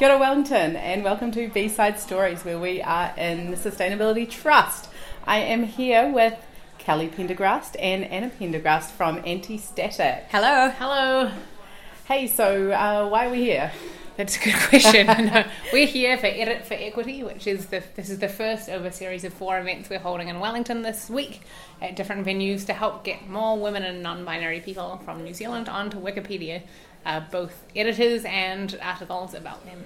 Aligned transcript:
Kia 0.00 0.08
ora 0.08 0.18
Wellington 0.18 0.76
and 0.76 1.04
welcome 1.04 1.30
to 1.32 1.50
B-Side 1.50 2.00
Stories 2.00 2.42
where 2.42 2.58
we 2.58 2.80
are 2.80 3.12
in 3.18 3.50
the 3.50 3.56
Sustainability 3.58 4.26
Trust. 4.26 4.88
I 5.26 5.40
am 5.40 5.64
here 5.64 6.10
with 6.10 6.38
Kelly 6.78 7.08
Pendergrast 7.08 7.76
and 7.78 8.06
Anna 8.06 8.30
Pendergrast 8.30 8.92
from 8.92 9.20
Anti-Static. 9.26 10.24
Hello. 10.30 10.70
Hello. 10.70 11.30
Hey, 12.06 12.28
so 12.28 12.70
uh, 12.70 13.10
why 13.10 13.26
are 13.26 13.30
we 13.30 13.42
here? 13.42 13.72
That's 14.16 14.36
a 14.36 14.40
good 14.40 14.54
question. 14.70 15.06
no, 15.06 15.44
we're 15.70 15.86
here 15.86 16.16
for 16.16 16.26
Edit 16.26 16.64
for 16.64 16.74
Equity, 16.74 17.22
which 17.22 17.46
is 17.46 17.66
the 17.66 17.82
this 17.94 18.08
is 18.08 18.18
the 18.18 18.28
first 18.28 18.68
of 18.68 18.86
a 18.86 18.92
series 18.92 19.24
of 19.24 19.34
four 19.34 19.58
events 19.58 19.90
we're 19.90 19.98
holding 19.98 20.28
in 20.28 20.40
Wellington 20.40 20.80
this 20.82 21.10
week 21.10 21.42
at 21.80 21.94
different 21.96 22.26
venues 22.26 22.64
to 22.66 22.72
help 22.72 23.04
get 23.04 23.28
more 23.28 23.58
women 23.58 23.82
and 23.82 24.02
non-binary 24.02 24.60
people 24.60 25.00
from 25.04 25.24
New 25.24 25.34
Zealand 25.34 25.68
onto 25.68 25.98
Wikipedia, 25.98 26.62
uh, 27.04 27.20
both 27.30 27.64
editors 27.74 28.24
and 28.24 28.78
articles 28.82 29.34
about 29.34 29.64
them. 29.64 29.84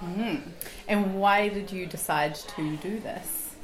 Mm. 0.00 0.42
And 0.86 1.18
why 1.18 1.48
did 1.48 1.72
you 1.72 1.86
decide 1.86 2.34
to 2.34 2.76
do 2.76 3.00
this? 3.00 3.54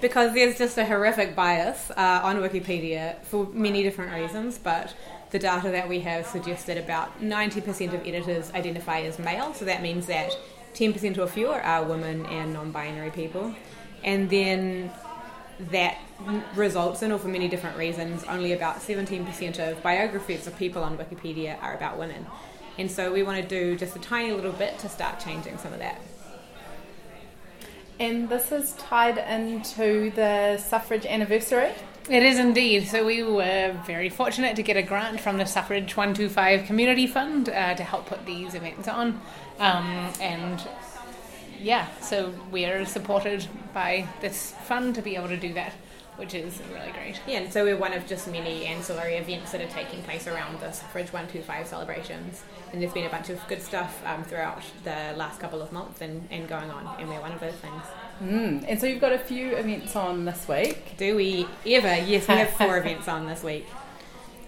Because 0.00 0.32
there's 0.34 0.58
just 0.58 0.78
a 0.78 0.84
horrific 0.84 1.34
bias 1.34 1.90
uh, 1.90 2.20
on 2.22 2.36
Wikipedia 2.36 3.20
for 3.22 3.46
many 3.52 3.82
different 3.82 4.12
reasons, 4.12 4.58
but 4.58 4.94
the 5.30 5.38
data 5.38 5.70
that 5.70 5.88
we 5.88 6.00
have 6.00 6.26
suggested 6.26 6.78
about 6.78 7.20
90% 7.20 7.92
of 7.92 8.06
editors 8.06 8.52
identify 8.52 9.00
as 9.00 9.18
male, 9.18 9.52
so 9.54 9.64
that 9.64 9.82
means 9.82 10.06
that 10.06 10.36
10% 10.74 11.18
or 11.18 11.26
fewer 11.26 11.60
are 11.60 11.84
women 11.84 12.24
and 12.26 12.52
non 12.52 12.70
binary 12.70 13.10
people. 13.10 13.54
And 14.04 14.30
then 14.30 14.92
that 15.70 15.98
results 16.54 17.02
in, 17.02 17.12
or 17.12 17.18
for 17.18 17.28
many 17.28 17.48
different 17.48 17.76
reasons, 17.76 18.24
only 18.24 18.52
about 18.52 18.76
17% 18.76 19.58
of 19.58 19.82
biographies 19.82 20.46
of 20.46 20.56
people 20.56 20.82
on 20.84 20.96
Wikipedia 20.96 21.60
are 21.62 21.74
about 21.74 21.98
women. 21.98 22.26
And 22.78 22.90
so 22.90 23.12
we 23.12 23.22
want 23.22 23.42
to 23.42 23.48
do 23.48 23.76
just 23.76 23.96
a 23.96 23.98
tiny 23.98 24.32
little 24.32 24.52
bit 24.52 24.78
to 24.80 24.88
start 24.88 25.18
changing 25.20 25.58
some 25.58 25.72
of 25.72 25.80
that. 25.80 26.00
And 27.98 28.28
this 28.28 28.52
is 28.52 28.74
tied 28.74 29.18
into 29.18 30.10
the 30.12 30.58
suffrage 30.58 31.04
anniversary? 31.04 31.72
It 32.08 32.22
is 32.22 32.38
indeed. 32.38 32.86
So 32.86 33.04
we 33.04 33.22
were 33.22 33.76
very 33.84 34.08
fortunate 34.08 34.56
to 34.56 34.62
get 34.62 34.76
a 34.76 34.82
grant 34.82 35.20
from 35.20 35.36
the 35.36 35.44
Suffrage 35.44 35.96
125 35.96 36.64
Community 36.64 37.06
Fund 37.06 37.48
uh, 37.48 37.74
to 37.74 37.82
help 37.82 38.06
put 38.06 38.24
these 38.24 38.54
events 38.54 38.88
on. 38.88 39.20
Um, 39.58 40.10
and 40.20 40.66
yeah, 41.68 41.86
so 42.00 42.32
we 42.50 42.64
are 42.64 42.86
supported 42.86 43.46
by 43.74 44.08
this 44.22 44.52
fund 44.64 44.94
to 44.94 45.02
be 45.02 45.16
able 45.16 45.28
to 45.28 45.36
do 45.36 45.52
that, 45.52 45.74
which 46.16 46.32
is 46.32 46.62
really 46.72 46.90
great. 46.92 47.20
Yeah, 47.26 47.40
and 47.40 47.52
so 47.52 47.62
we're 47.62 47.76
one 47.76 47.92
of 47.92 48.06
just 48.06 48.26
many 48.26 48.64
ancillary 48.64 49.16
events 49.16 49.52
that 49.52 49.60
are 49.60 49.68
taking 49.68 50.02
place 50.04 50.26
around 50.26 50.60
the 50.60 50.72
Suffrage 50.72 51.12
125 51.12 51.66
celebrations. 51.66 52.42
And 52.72 52.80
there's 52.80 52.94
been 52.94 53.04
a 53.04 53.10
bunch 53.10 53.28
of 53.28 53.46
good 53.48 53.60
stuff 53.60 54.02
um, 54.06 54.24
throughout 54.24 54.62
the 54.84 55.12
last 55.18 55.40
couple 55.40 55.60
of 55.60 55.70
months 55.70 56.00
and, 56.00 56.26
and 56.30 56.48
going 56.48 56.70
on, 56.70 56.98
and 56.98 57.06
we're 57.06 57.20
one 57.20 57.32
of 57.32 57.40
those 57.40 57.56
things. 57.56 57.82
Mm. 58.22 58.64
And 58.66 58.80
so 58.80 58.86
you've 58.86 59.02
got 59.02 59.12
a 59.12 59.18
few 59.18 59.54
events 59.54 59.94
on 59.94 60.24
this 60.24 60.48
week. 60.48 60.96
Do 60.96 61.16
we 61.16 61.46
ever? 61.66 62.02
Yes, 62.02 62.26
we 62.28 62.34
have 62.34 62.48
four 62.48 62.78
events 62.82 63.08
on 63.08 63.26
this 63.26 63.44
week. 63.44 63.66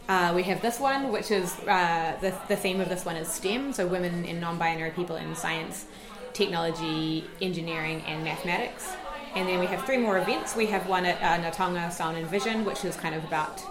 Uh, 0.09 0.33
we 0.35 0.43
have 0.45 0.63
this 0.63 0.81
one, 0.81 1.13
which 1.13 1.31
is 1.31 1.57
uh, 1.69 2.17
the, 2.23 2.35
the 2.49 2.57
theme 2.57 2.81
of 2.81 2.89
this 2.89 3.05
one 3.05 3.17
is 3.17 3.29
STEM, 3.29 3.75
so 3.75 3.87
women 3.87 4.25
and 4.25 4.41
non 4.41 4.59
binary 4.59 4.91
people 4.91 5.17
in 5.17 5.37
science, 5.37 5.85
technology, 6.33 7.25
engineering, 7.41 8.03
and 8.07 8.25
mathematics. 8.25 8.93
And 9.35 9.49
then 9.49 9.61
we 9.61 9.67
have 9.67 9.85
three 9.85 9.97
more 9.97 10.19
events. 10.19 10.57
We 10.57 10.67
have 10.67 10.89
one 10.89 11.07
at 11.07 11.23
uh, 11.23 11.91
Sound 11.91 12.17
and 12.17 12.27
Vision, 12.27 12.65
which 12.65 12.85
is 12.85 12.97
kind 12.97 13.15
of 13.15 13.25
about 13.25 13.63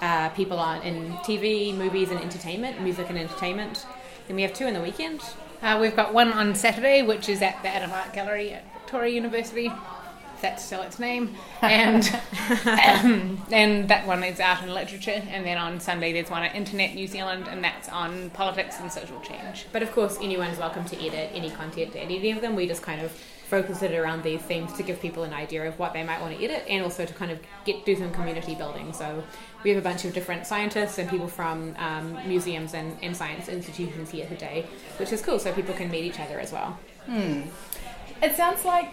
uh, 0.00 0.28
people 0.30 0.58
on 0.58 0.82
in 0.82 1.12
TV, 1.18 1.76
movies, 1.76 2.10
and 2.10 2.20
entertainment, 2.20 2.80
music 2.80 3.08
and 3.10 3.18
entertainment. 3.18 3.86
Then 4.26 4.36
we 4.36 4.42
have 4.42 4.52
two 4.52 4.66
in 4.66 4.74
the 4.74 4.80
weekend. 4.80 5.20
Uh, 5.62 5.78
we've 5.80 5.96
got 5.96 6.12
one 6.12 6.32
on 6.32 6.54
Saturday, 6.54 7.02
which 7.02 7.28
is 7.28 7.42
at 7.42 7.62
the 7.62 7.68
Adam 7.68 7.90
Art 7.92 8.12
Gallery 8.12 8.52
at 8.52 8.64
Victoria 8.74 9.14
University. 9.14 9.72
That's 10.44 10.62
still 10.62 10.82
its 10.82 10.98
name, 10.98 11.36
and 11.62 12.04
um, 12.66 13.42
and 13.50 13.88
that 13.88 14.06
one 14.06 14.22
is 14.22 14.38
art 14.40 14.60
and 14.60 14.74
literature. 14.74 15.22
And 15.34 15.42
then 15.48 15.56
on 15.56 15.80
Sunday 15.80 16.12
there's 16.12 16.30
one 16.30 16.42
at 16.42 16.54
Internet 16.54 16.94
New 16.94 17.06
Zealand, 17.06 17.48
and 17.48 17.64
that's 17.64 17.88
on 17.88 18.28
politics 18.28 18.76
and 18.78 18.92
social 18.92 19.18
change. 19.22 19.64
But 19.72 19.82
of 19.82 19.90
course, 19.92 20.18
anyone 20.20 20.48
is 20.48 20.58
welcome 20.58 20.84
to 20.92 20.96
edit 21.06 21.30
any 21.32 21.48
content 21.48 21.96
at 21.96 22.10
any 22.10 22.30
of 22.30 22.42
them. 22.42 22.56
We 22.56 22.66
just 22.66 22.82
kind 22.82 23.00
of 23.00 23.10
focus 23.54 23.82
it 23.82 23.94
around 23.94 24.22
these 24.22 24.42
themes 24.42 24.70
to 24.74 24.82
give 24.82 25.00
people 25.00 25.22
an 25.22 25.32
idea 25.32 25.66
of 25.66 25.78
what 25.78 25.94
they 25.94 26.04
might 26.04 26.20
want 26.20 26.36
to 26.36 26.44
edit, 26.44 26.62
and 26.68 26.84
also 26.84 27.06
to 27.06 27.14
kind 27.14 27.30
of 27.30 27.38
get 27.64 27.86
do 27.86 27.96
some 27.96 28.12
community 28.12 28.54
building. 28.54 28.92
So 28.92 29.24
we 29.62 29.70
have 29.70 29.78
a 29.78 29.88
bunch 29.90 30.04
of 30.04 30.12
different 30.12 30.46
scientists 30.46 30.98
and 30.98 31.08
people 31.08 31.28
from 31.28 31.74
um, 31.78 32.06
museums 32.28 32.74
and, 32.74 32.98
and 33.02 33.16
science 33.16 33.48
institutions 33.48 34.10
here 34.10 34.26
today, 34.26 34.66
which 34.98 35.10
is 35.10 35.22
cool. 35.22 35.38
So 35.38 35.54
people 35.54 35.74
can 35.74 35.90
meet 35.90 36.04
each 36.04 36.20
other 36.20 36.38
as 36.38 36.52
well. 36.52 36.78
Hmm. 37.06 37.42
It 38.24 38.34
sounds 38.36 38.64
like 38.64 38.88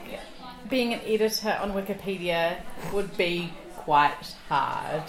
being 0.69 0.94
an 0.94 1.00
editor 1.06 1.58
on 1.62 1.72
Wikipedia 1.72 2.58
would 2.92 3.16
be 3.16 3.53
quite 3.78 4.36
hard 4.50 5.03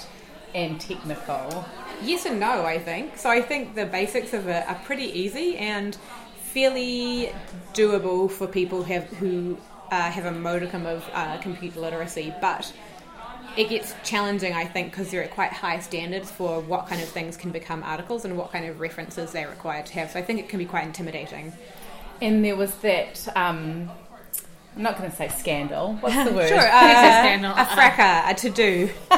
and 0.54 0.80
technical. 0.80 1.64
Yes 2.04 2.24
and 2.24 2.38
no, 2.38 2.64
I 2.64 2.78
think. 2.78 3.18
So 3.18 3.28
I 3.28 3.42
think 3.42 3.74
the 3.74 3.84
basics 3.84 4.32
of 4.32 4.46
it 4.46 4.64
are 4.68 4.80
pretty 4.84 5.06
easy 5.06 5.58
and 5.58 5.96
fairly 6.36 7.32
doable 7.74 8.30
for 8.30 8.46
people 8.46 8.84
have, 8.84 9.08
who 9.14 9.58
uh, 9.90 10.08
have 10.08 10.26
a 10.26 10.30
modicum 10.30 10.86
of 10.86 11.04
uh, 11.12 11.38
computer 11.38 11.80
literacy, 11.80 12.32
but 12.40 12.72
it 13.56 13.70
gets 13.70 13.92
challenging, 14.04 14.52
I 14.52 14.66
think, 14.66 14.92
because 14.92 15.10
they're 15.10 15.24
at 15.24 15.32
quite 15.32 15.52
high 15.52 15.80
standards 15.80 16.30
for 16.30 16.60
what 16.60 16.86
kind 16.86 17.02
of 17.02 17.08
things 17.08 17.36
can 17.36 17.50
become 17.50 17.82
articles 17.82 18.24
and 18.24 18.38
what 18.38 18.52
kind 18.52 18.66
of 18.66 18.78
references 18.78 19.32
they're 19.32 19.50
required 19.50 19.86
to 19.86 19.94
have. 19.94 20.12
So 20.12 20.20
I 20.20 20.22
think 20.22 20.38
it 20.38 20.48
can 20.48 20.60
be 20.60 20.64
quite 20.64 20.84
intimidating. 20.84 21.52
And 22.20 22.44
there 22.44 22.54
was 22.54 22.72
that 22.76 23.26
um, 23.36 23.90
I'm 24.76 24.82
not 24.82 24.96
going 24.96 25.10
to 25.10 25.16
say 25.16 25.28
scandal. 25.28 25.94
What's 26.00 26.28
the 26.28 26.34
word? 26.34 26.48
sure, 26.48 26.58
uh, 26.58 26.62
a 26.62 27.12
scandal. 27.20 27.52
A 27.56 27.66
fracas, 27.66 28.30
a 28.30 28.34
to 28.34 28.50
do, 28.50 28.90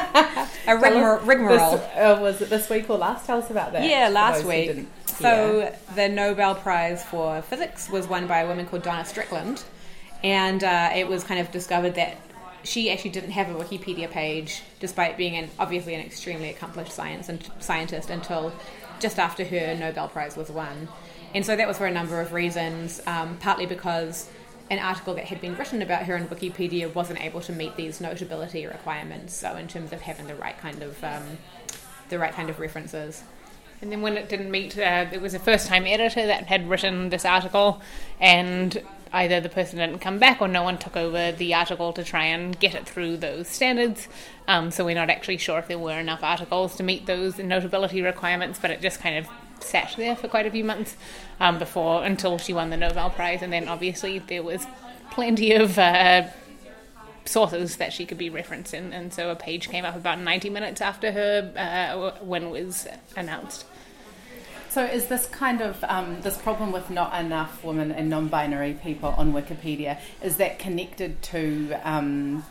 a 0.67 0.77
rigmarole. 0.77 1.75
Uh, 1.95 2.19
was 2.19 2.41
it 2.41 2.49
this 2.49 2.69
week 2.69 2.89
or 2.89 2.97
last? 2.97 3.25
Tell 3.25 3.39
us 3.39 3.49
about 3.49 3.73
that. 3.73 3.89
Yeah, 3.89 4.09
last 4.09 4.43
week. 4.43 4.87
So 5.05 5.73
the 5.95 6.09
Nobel 6.09 6.55
Prize 6.55 7.03
for 7.03 7.41
Physics 7.43 7.89
was 7.89 8.07
won 8.07 8.27
by 8.27 8.39
a 8.39 8.47
woman 8.47 8.65
called 8.65 8.83
Donna 8.83 9.05
Strickland, 9.05 9.63
and 10.23 10.63
uh, 10.63 10.91
it 10.93 11.07
was 11.07 11.23
kind 11.23 11.39
of 11.39 11.51
discovered 11.51 11.95
that 11.95 12.17
she 12.63 12.91
actually 12.91 13.11
didn't 13.11 13.31
have 13.31 13.49
a 13.49 13.53
Wikipedia 13.53 14.09
page, 14.09 14.61
despite 14.79 15.17
being 15.17 15.37
an 15.37 15.49
obviously 15.57 15.93
an 15.93 16.01
extremely 16.01 16.49
accomplished 16.49 16.91
science 16.91 17.29
and 17.29 17.49
scientist 17.59 18.09
until 18.09 18.51
just 18.99 19.19
after 19.19 19.45
her 19.45 19.75
Nobel 19.75 20.09
Prize 20.09 20.35
was 20.35 20.49
won. 20.49 20.89
And 21.33 21.45
so 21.45 21.55
that 21.55 21.67
was 21.67 21.77
for 21.77 21.85
a 21.85 21.91
number 21.91 22.21
of 22.21 22.33
reasons, 22.33 23.01
um, 23.05 23.37
partly 23.37 23.65
because 23.65 24.29
an 24.69 24.79
article 24.79 25.13
that 25.13 25.25
had 25.25 25.41
been 25.41 25.55
written 25.55 25.81
about 25.81 26.03
her 26.03 26.15
in 26.15 26.27
Wikipedia 26.27 26.93
wasn't 26.93 27.21
able 27.21 27.41
to 27.41 27.53
meet 27.53 27.75
these 27.75 28.01
notability 28.01 28.65
requirements. 28.65 29.35
So 29.35 29.55
in 29.55 29.67
terms 29.67 29.93
of 29.93 30.01
having 30.01 30.27
the 30.27 30.35
right 30.35 30.57
kind 30.57 30.81
of 30.81 31.03
um, 31.03 31.37
the 32.09 32.17
right 32.19 32.33
kind 32.33 32.49
of 32.49 32.59
references. 32.59 33.23
And 33.81 33.91
then 33.91 34.01
when 34.01 34.17
it 34.17 34.29
didn't 34.29 34.49
meet, 34.49 34.77
uh, 34.77 35.05
it 35.11 35.21
was 35.21 35.33
a 35.33 35.39
first-time 35.39 35.85
editor 35.85 36.25
that 36.25 36.47
had 36.47 36.69
written 36.69 37.09
this 37.09 37.25
article, 37.25 37.81
and 38.19 38.81
either 39.11 39.41
the 39.41 39.49
person 39.49 39.79
didn't 39.79 39.99
come 39.99 40.17
back 40.17 40.41
or 40.41 40.47
no 40.47 40.63
one 40.63 40.77
took 40.77 40.95
over 40.95 41.31
the 41.31 41.53
article 41.53 41.91
to 41.93 42.03
try 42.03 42.23
and 42.25 42.57
get 42.59 42.73
it 42.73 42.87
through 42.87 43.17
those 43.17 43.47
standards. 43.47 44.07
Um, 44.47 44.71
so 44.71 44.85
we're 44.85 44.95
not 44.95 45.09
actually 45.09 45.37
sure 45.37 45.59
if 45.59 45.67
there 45.67 45.77
were 45.77 45.99
enough 45.99 46.23
articles 46.23 46.75
to 46.77 46.83
meet 46.83 47.05
those 47.05 47.37
notability 47.37 48.01
requirements, 48.01 48.59
but 48.59 48.71
it 48.71 48.81
just 48.81 48.99
kind 49.01 49.17
of 49.17 49.27
sat 49.59 49.93
there 49.97 50.15
for 50.15 50.27
quite 50.27 50.45
a 50.45 50.51
few 50.51 50.63
months 50.63 50.95
um, 51.39 51.59
before 51.59 52.03
until 52.03 52.37
she 52.37 52.53
won 52.53 52.69
the 52.69 52.77
Nobel 52.77 53.09
Prize, 53.09 53.41
and 53.41 53.51
then 53.51 53.67
obviously 53.67 54.19
there 54.19 54.43
was 54.43 54.65
plenty 55.11 55.53
of 55.53 55.77
uh, 55.77 56.27
sources 57.25 57.77
that 57.77 57.93
she 57.93 58.05
could 58.05 58.17
be 58.17 58.29
referencing, 58.29 58.91
and 58.91 59.13
so 59.13 59.29
a 59.29 59.35
page 59.35 59.69
came 59.69 59.85
up 59.85 59.95
about 59.95 60.19
90 60.19 60.49
minutes 60.49 60.81
after 60.81 61.11
her 61.11 61.51
uh, 61.55 62.07
it 62.07 62.25
was 62.25 62.87
announced. 63.15 63.65
So, 64.69 64.83
is 64.83 65.05
this 65.07 65.25
kind 65.27 65.61
of 65.61 65.81
um, 65.85 66.21
this 66.21 66.37
problem 66.37 66.73
with 66.73 66.89
not 66.89 67.17
enough 67.17 67.63
women 67.63 67.93
and 67.93 68.09
non-binary 68.09 68.73
people 68.83 69.15
on 69.17 69.31
Wikipedia? 69.31 69.99
Is 70.21 70.35
that 70.35 70.59
connected 70.59 71.21
to 71.23 71.75
um, 71.83 72.43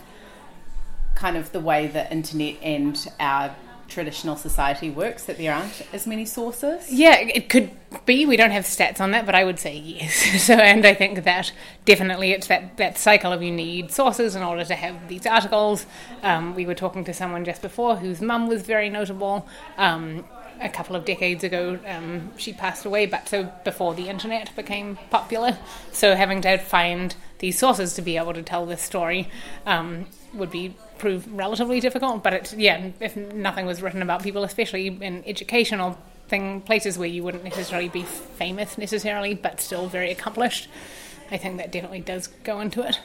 kind 1.15 1.37
of 1.37 1.53
the 1.53 1.61
way 1.61 1.87
the 1.87 2.11
internet 2.11 2.57
and 2.63 3.13
our 3.21 3.55
traditional 3.89 4.37
society 4.37 4.91
works 4.91 5.25
that 5.25 5.39
there 5.39 5.55
aren't 5.55 5.83
as 5.93 6.07
many 6.07 6.25
sources? 6.25 6.91
Yeah, 6.93 7.17
it 7.19 7.49
could 7.49 7.71
be. 8.07 8.27
We 8.27 8.37
don't 8.37 8.51
have 8.51 8.65
stats 8.65 9.01
on 9.01 9.11
that, 9.13 9.27
but 9.27 9.35
I 9.35 9.45
would 9.45 9.59
say 9.59 9.77
yes. 9.77 10.43
so, 10.43 10.55
and 10.55 10.85
I 10.87 10.95
think 10.95 11.25
that 11.25 11.53
definitely 11.85 12.33
it's 12.33 12.47
that, 12.49 12.77
that 12.77 12.99
cycle 12.99 13.33
of 13.33 13.43
you 13.43 13.51
need 13.51 13.91
sources 13.91 14.35
in 14.35 14.43
order 14.43 14.65
to 14.65 14.75
have 14.75 15.09
these 15.09 15.27
articles. 15.27 15.87
Um, 16.23 16.55
we 16.55 16.67
were 16.67 16.75
talking 16.75 17.05
to 17.05 17.15
someone 17.15 17.45
just 17.45 17.63
before 17.63 17.97
whose 17.97 18.21
mum 18.21 18.49
was 18.49 18.63
very 18.63 18.91
notable. 18.91 19.47
Um, 19.77 20.25
a 20.61 20.69
couple 20.69 20.97
of 20.97 21.05
decades 21.05 21.45
ago, 21.45 21.79
um, 21.87 22.31
she 22.37 22.53
passed 22.53 22.85
away, 22.85 23.07
but 23.07 23.29
so 23.29 23.53
before 23.65 23.95
the 23.95 24.09
internet 24.09 24.55
became 24.55 24.99
popular. 25.11 25.59
So 25.93 26.15
having 26.15 26.43
to 26.43 26.59
find 26.59 27.15
these 27.39 27.59
sources 27.59 27.95
to 27.95 28.03
be 28.03 28.17
able 28.17 28.33
to 28.35 28.43
tell 28.43 28.65
this 28.65 28.81
story 28.81 29.29
um, 29.67 30.07
would 30.35 30.51
be 30.51 30.75
prove 30.99 31.31
relatively 31.33 31.81
difficult. 31.81 32.23
But 32.23 32.33
it's 32.35 32.55
yeah, 32.55 32.91
if 33.01 33.17
nothing 33.17 33.67
was 33.67 33.83
written 33.83 34.03
about 34.03 34.23
people, 34.23 34.45
especially 34.45 34.87
in 34.89 35.23
educational 35.27 35.99
thing 36.29 36.61
places 36.63 36.99
where 36.99 37.09
you 37.09 37.23
wouldn't 37.23 37.45
necessarily 37.45 37.89
be 37.89 38.03
famous 38.03 38.79
necessarily, 38.79 39.35
but 39.35 39.61
still 39.61 39.89
very 39.89 40.11
accomplished. 40.11 40.69
I 41.31 41.37
think 41.37 41.57
that 41.57 41.73
definitely 41.73 42.01
does 42.01 42.29
go 42.45 42.61
into 42.61 42.87
it. 42.87 43.01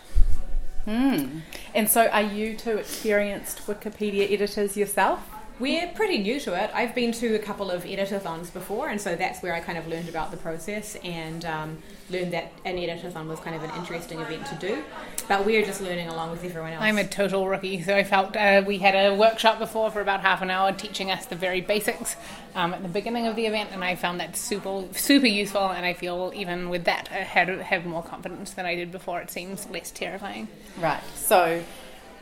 Hmm. 0.86 1.40
And 1.76 1.90
so, 1.90 2.08
are 2.08 2.22
you 2.22 2.56
two 2.56 2.78
experienced 2.78 3.60
Wikipedia 3.68 4.32
editors 4.32 4.76
yourself? 4.76 5.20
We're 5.60 5.88
pretty 5.90 6.20
new 6.20 6.40
to 6.42 6.54
it. 6.54 6.72
I've 6.74 6.96
been 6.96 7.12
to 7.14 7.36
a 7.36 7.40
couple 7.40 7.70
of 7.70 7.84
editathons 7.84 8.52
before, 8.54 8.88
and 8.88 9.00
so 9.00 9.18
that's 9.18 9.44
where 9.44 9.54
I 9.54 9.60
kind 9.60 9.78
of 9.78 9.88
learned 9.88 10.08
about 10.08 10.32
the 10.32 10.38
process 10.38 10.96
and 11.04 11.44
um, 11.44 11.78
learned 12.10 12.32
that 12.32 12.54
an 12.64 12.78
editathon 12.78 13.28
was 13.28 13.42
kind 13.42 13.58
of 13.58 13.64
an 13.64 13.72
interesting 13.78 14.22
event 14.22 14.46
to 14.48 14.56
do. 14.56 14.82
But 15.28 15.46
we're 15.46 15.66
just 15.66 15.82
learning 15.82 16.08
along 16.08 16.32
with 16.32 16.46
everyone 16.46 16.72
else. 16.72 16.82
I'm 16.82 16.98
a 16.98 17.06
total 17.06 17.46
rookie, 17.46 17.82
so 17.82 17.94
I 17.94 18.06
felt 18.06 18.38
uh, 18.38 18.64
we 18.66 18.78
had 18.78 18.96
a 18.96 19.14
workshop 19.14 19.60
before 19.60 19.92
for 19.92 20.00
about 20.00 20.22
half 20.22 20.42
an 20.42 20.50
hour 20.50 20.72
teaching 20.72 21.12
us 21.12 21.26
the 21.26 21.36
very 21.36 21.60
basics 21.60 22.16
um, 22.56 22.74
at 22.74 22.82
the 22.82 22.88
beginning 22.88 23.28
of 23.28 23.36
the 23.36 23.46
event, 23.46 23.72
and 23.74 23.84
I 23.84 23.96
found 23.96 24.22
that 24.22 24.38
super 24.38 24.86
super 24.94 25.28
useful. 25.28 25.68
And 25.68 25.86
I 25.86 25.94
feel 25.94 26.32
even 26.34 26.70
with 26.70 26.86
that, 26.86 27.10
I 27.12 27.16
had 27.18 27.50
have 27.50 27.86
more 27.86 28.02
confidence 28.02 28.52
than 28.52 28.66
I 28.66 28.76
did 28.76 28.94
before. 28.94 29.20
It 29.20 29.30
seems 29.30 29.70
less 29.70 29.92
terrifying. 29.92 30.48
Right. 30.80 31.04
So 31.16 31.62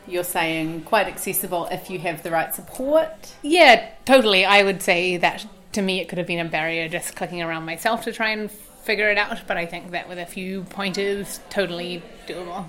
you're 0.08 0.24
saying 0.24 0.82
quite 0.84 1.08
accessible 1.08 1.68
if 1.72 1.90
you 1.90 2.00
have 2.00 2.24
the 2.24 2.32
right 2.32 2.54
support. 2.54 3.36
Yeah, 3.42 3.90
totally. 4.06 4.46
I 4.46 4.64
would 4.64 4.82
say 4.82 5.18
that 5.18 5.46
to 5.74 5.82
me 5.82 6.00
it 6.00 6.08
could 6.08 6.18
have 6.18 6.28
been 6.28 6.46
a 6.46 6.50
barrier 6.50 6.88
just 6.88 7.16
clicking 7.16 7.42
around 7.42 7.66
myself 7.66 8.04
to 8.06 8.12
try 8.12 8.30
and 8.30 8.50
figure 8.50 9.10
it 9.10 9.18
out, 9.18 9.40
but 9.48 9.58
I 9.58 9.66
think 9.66 9.92
that 9.92 10.08
with 10.08 10.18
a 10.18 10.26
few 10.26 10.64
pointers, 10.64 11.42
totally 11.50 12.02
doable. 12.26 12.66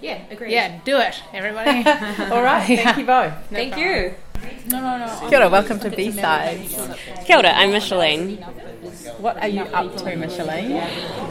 Yeah, 0.00 0.22
agree. 0.30 0.52
Yeah, 0.52 0.80
do 0.84 0.96
it, 0.98 1.22
everybody. 1.34 1.78
All 2.32 2.42
right, 2.42 2.64
thank 2.66 2.80
yeah. 2.80 2.98
you 2.98 3.04
both. 3.04 3.50
No 3.50 3.58
Thank 3.58 3.72
problem. 3.72 3.92
you. 3.94 4.14
No, 4.68 4.80
no, 4.80 4.98
no. 4.98 5.28
Kia 5.28 5.38
ora, 5.38 5.50
welcome 5.50 5.78
to 5.80 5.90
B-Sides. 5.90 6.78
Kia 7.26 7.36
ora, 7.36 7.50
I'm 7.50 7.70
Micheline. 7.70 8.42
What 9.18 9.36
are 9.36 9.48
you 9.48 9.60
up 9.62 9.94
to, 9.98 10.16
Micheline? 10.16 10.72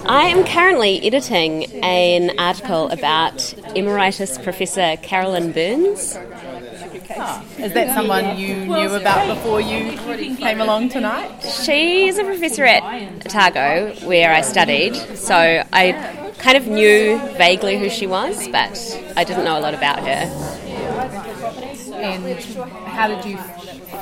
I 0.06 0.26
am 0.26 0.46
currently 0.46 1.04
editing 1.06 1.66
an 1.84 2.38
article 2.38 2.90
about 2.90 3.56
Emeritus 3.76 4.38
Professor 4.38 4.98
Carolyn 5.02 5.52
Burns. 5.52 6.16
Oh, 6.16 7.46
is 7.58 7.74
that 7.74 7.96
someone 7.96 8.38
you 8.38 8.56
knew 8.56 8.94
about 8.94 9.36
before 9.36 9.60
you 9.60 9.98
came 10.38 10.62
along 10.62 10.90
tonight? 10.90 11.42
She's 11.42 12.20
a 12.20 12.24
professor 12.24 12.66
at 12.66 12.84
Otago, 13.26 13.96
where 14.08 14.32
I 14.32 14.42
studied, 14.42 14.96
so 15.18 15.64
I 15.74 16.34
kind 16.38 16.56
of 16.56 16.68
knew 16.68 17.18
vaguely 17.36 17.80
who 17.80 17.90
she 17.90 18.06
was, 18.06 18.48
but 18.50 18.78
I 19.16 19.24
didn't 19.24 19.44
know 19.44 19.58
a 19.58 19.62
lot 19.62 19.74
about 19.74 20.00
her. 20.08 20.59
And 20.90 22.40
how 22.88 23.08
did 23.08 23.26
you 23.26 23.38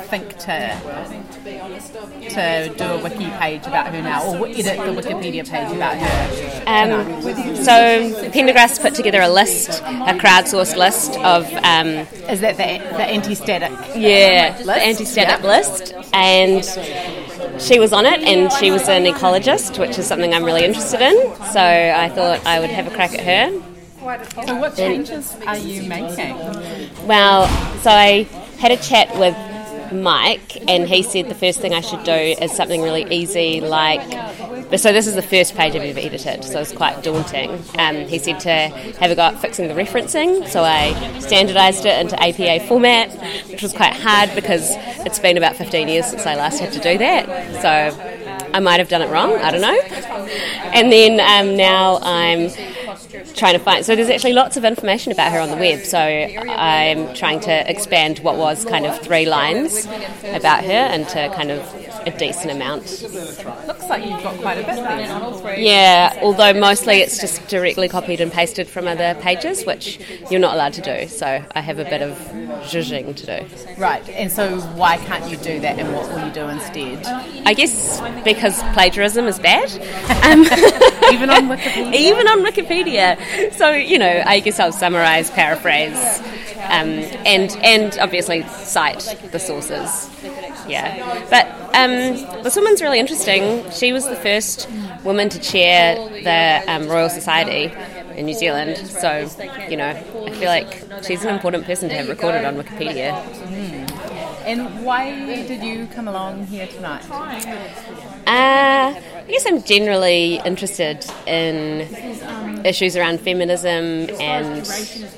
think 0.06 0.36
to 0.38 0.80
to 2.30 2.74
do 2.76 2.84
a 2.84 3.02
wiki 3.02 3.30
page 3.30 3.66
about 3.66 3.88
her 3.88 4.02
now, 4.02 4.24
or 4.26 4.46
edit 4.46 4.64
the 4.64 4.92
Wikipedia 5.00 5.48
page 5.48 5.74
about 5.74 5.96
her? 5.96 6.62
Um, 6.66 7.22
so 7.56 8.30
Pendergrast 8.30 8.80
put 8.80 8.94
together 8.94 9.20
a 9.20 9.28
list, 9.28 9.80
a 9.80 10.14
crowdsourced 10.14 10.76
list 10.76 11.16
of. 11.18 11.44
Um, 11.64 12.06
Is 12.28 12.40
that 12.40 12.56
the, 12.56 12.78
the 12.96 13.04
anti-static? 13.04 13.70
Yeah, 13.96 14.54
list? 14.56 14.66
the 14.66 14.74
anti-static 14.74 15.44
list, 15.44 15.94
and 16.12 16.64
she 17.60 17.78
was 17.78 17.92
on 17.92 18.06
it, 18.06 18.22
and 18.22 18.52
she 18.52 18.70
was 18.70 18.88
an 18.88 19.04
ecologist, 19.04 19.78
which 19.78 19.98
is 19.98 20.06
something 20.06 20.32
I'm 20.32 20.44
really 20.44 20.64
interested 20.64 21.00
in. 21.00 21.16
So 21.52 21.60
I 21.60 22.08
thought 22.08 22.44
I 22.46 22.60
would 22.60 22.70
have 22.70 22.86
a 22.86 22.90
crack 22.90 23.14
at 23.14 23.20
her. 23.20 23.62
So, 24.08 24.54
what 24.54 24.74
changes 24.74 25.36
are 25.46 25.58
you 25.58 25.82
making? 25.82 26.34
Well, 27.06 27.46
so 27.80 27.90
I 27.90 28.22
had 28.58 28.70
a 28.70 28.78
chat 28.78 29.14
with 29.18 29.36
Mike, 29.92 30.56
and 30.66 30.88
he 30.88 31.02
said 31.02 31.28
the 31.28 31.34
first 31.34 31.60
thing 31.60 31.74
I 31.74 31.82
should 31.82 32.04
do 32.04 32.12
is 32.12 32.50
something 32.52 32.80
really 32.80 33.04
easy, 33.14 33.60
like. 33.60 34.00
So 34.78 34.92
this 34.92 35.06
is 35.06 35.14
the 35.14 35.22
first 35.22 35.54
page 35.54 35.74
I've 35.74 35.82
ever 35.82 35.98
edited, 35.98 36.42
so 36.42 36.58
it's 36.60 36.72
quite 36.72 37.02
daunting. 37.02 37.50
Um, 37.78 37.96
he 38.06 38.18
said 38.18 38.40
to 38.40 38.50
have 38.98 39.10
a 39.10 39.14
go 39.14 39.22
at 39.22 39.40
fixing 39.40 39.68
the 39.68 39.74
referencing, 39.74 40.48
so 40.48 40.62
I 40.62 41.20
standardised 41.20 41.84
it 41.84 42.00
into 42.00 42.22
APA 42.22 42.66
format, 42.66 43.12
which 43.50 43.62
was 43.62 43.74
quite 43.74 43.92
hard 43.92 44.34
because 44.34 44.70
it's 45.04 45.18
been 45.18 45.36
about 45.36 45.56
15 45.56 45.86
years 45.86 46.06
since 46.06 46.24
I 46.24 46.34
last 46.34 46.60
had 46.60 46.72
to 46.72 46.80
do 46.80 46.96
that. 46.96 47.26
So 47.60 48.48
I 48.54 48.60
might 48.60 48.78
have 48.78 48.88
done 48.88 49.02
it 49.02 49.10
wrong, 49.10 49.36
I 49.36 49.50
don't 49.50 49.60
know. 49.60 49.80
And 50.72 50.90
then 50.90 51.20
um, 51.20 51.56
now 51.56 51.98
I'm 52.02 52.50
trying 53.34 53.54
to 53.54 53.58
find. 53.58 53.84
So 53.84 53.94
there's 53.96 54.10
actually 54.10 54.32
lots 54.32 54.56
of 54.56 54.64
information 54.64 55.12
about 55.12 55.32
her 55.32 55.40
on 55.40 55.50
the 55.50 55.56
web. 55.56 55.80
So 55.80 55.98
I'm 55.98 57.14
trying 57.14 57.40
to 57.40 57.70
expand 57.70 58.20
what 58.20 58.36
was 58.36 58.64
kind 58.64 58.86
of 58.86 58.98
three 59.00 59.26
lines 59.26 59.86
about 60.24 60.64
her 60.64 60.92
into 60.92 61.32
kind 61.34 61.50
of 61.50 61.60
a 62.08 62.18
decent 62.18 62.50
amount. 62.50 62.82
Looks 63.66 63.88
like 63.88 64.04
you've 64.04 64.22
got 64.22 64.36
quite 64.40 64.58
a 64.58 65.44
bit. 65.44 65.58
Yeah, 65.58 66.18
although 66.22 66.52
mostly 66.52 66.98
it's 66.98 67.20
just 67.20 67.46
directly 67.48 67.88
copied 67.88 68.20
and 68.20 68.32
pasted 68.32 68.68
from 68.68 68.86
other 68.86 69.14
pages, 69.20 69.64
which 69.64 69.98
you're 70.30 70.40
not 70.40 70.54
allowed 70.54 70.72
to 70.74 70.82
do. 70.82 71.08
So 71.08 71.44
I 71.54 71.60
have 71.60 71.78
a 71.78 71.84
bit 71.84 72.02
of 72.02 72.16
zhuzhing 72.64 73.14
to 73.16 73.26
do. 73.26 73.46
Right, 73.76 74.06
and 74.10 74.30
so 74.30 74.60
why 74.72 74.96
can't 74.98 75.30
you 75.30 75.36
do 75.36 75.60
that 75.60 75.78
and 75.78 75.94
what 75.94 76.08
will 76.10 76.26
you 76.26 76.32
do 76.32 76.48
instead? 76.48 77.06
I 77.46 77.54
guess 77.54 78.00
because 78.24 78.62
plagiarism 78.74 79.26
is 79.26 79.38
bad. 79.38 79.68
Um, 80.18 80.42
Even 81.12 81.30
on 81.30 81.48
Wikipedia? 81.48 81.94
Even 81.94 82.28
on 82.28 82.44
Wikipedia. 82.44 83.52
So, 83.54 83.70
you 83.70 83.98
know, 83.98 84.22
I 84.26 84.40
guess 84.40 84.58
I'll 84.60 84.72
summarise, 84.72 85.30
paraphrase, 85.30 86.20
um, 86.68 86.88
and, 87.26 87.56
and 87.62 87.98
obviously 87.98 88.42
cite 88.48 89.18
the 89.32 89.38
sources. 89.38 90.10
Yeah. 90.68 91.26
But 91.30 91.46
um, 91.74 92.42
this 92.42 92.56
woman's 92.56 92.82
really 92.82 92.98
interesting. 92.98 93.68
She 93.70 93.92
was 93.92 94.06
the 94.06 94.16
first 94.16 94.68
woman 95.04 95.28
to 95.30 95.38
chair 95.38 95.96
the 96.22 96.70
um, 96.70 96.88
Royal 96.88 97.08
Society 97.08 97.72
in 98.16 98.26
New 98.26 98.34
Zealand. 98.34 98.76
So, 98.76 99.28
you 99.68 99.76
know, 99.76 99.88
I 99.88 100.30
feel 100.32 100.48
like 100.48 100.84
she's 101.04 101.24
an 101.24 101.34
important 101.34 101.64
person 101.64 101.88
to 101.88 101.94
have 101.94 102.08
recorded 102.08 102.44
on 102.44 102.56
Wikipedia. 102.56 103.22
Mm. 103.46 103.88
And 104.44 104.84
why 104.84 105.10
did 105.46 105.62
you 105.62 105.86
come 105.88 106.08
along 106.08 106.46
here 106.46 106.66
tonight? 106.66 107.04
Uh, 107.10 108.24
I 108.26 109.24
guess 109.28 109.44
I'm 109.46 109.62
generally 109.62 110.40
interested 110.44 111.04
in 111.26 111.86
issues 112.64 112.96
around 112.96 113.20
feminism, 113.20 114.08
and 114.18 114.66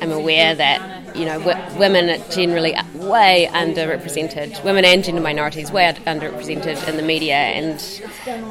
I'm 0.00 0.10
aware 0.10 0.54
that 0.56 1.09
you 1.14 1.24
know 1.24 1.38
w- 1.42 1.78
women 1.78 2.10
are 2.10 2.28
generally 2.30 2.74
way 2.94 3.48
underrepresented. 3.52 4.62
Women 4.64 4.84
and 4.84 5.02
gender 5.02 5.20
minorities 5.20 5.70
way 5.70 5.92
underrepresented 6.06 6.88
in 6.88 6.96
the 6.96 7.02
media, 7.02 7.34
and 7.34 7.74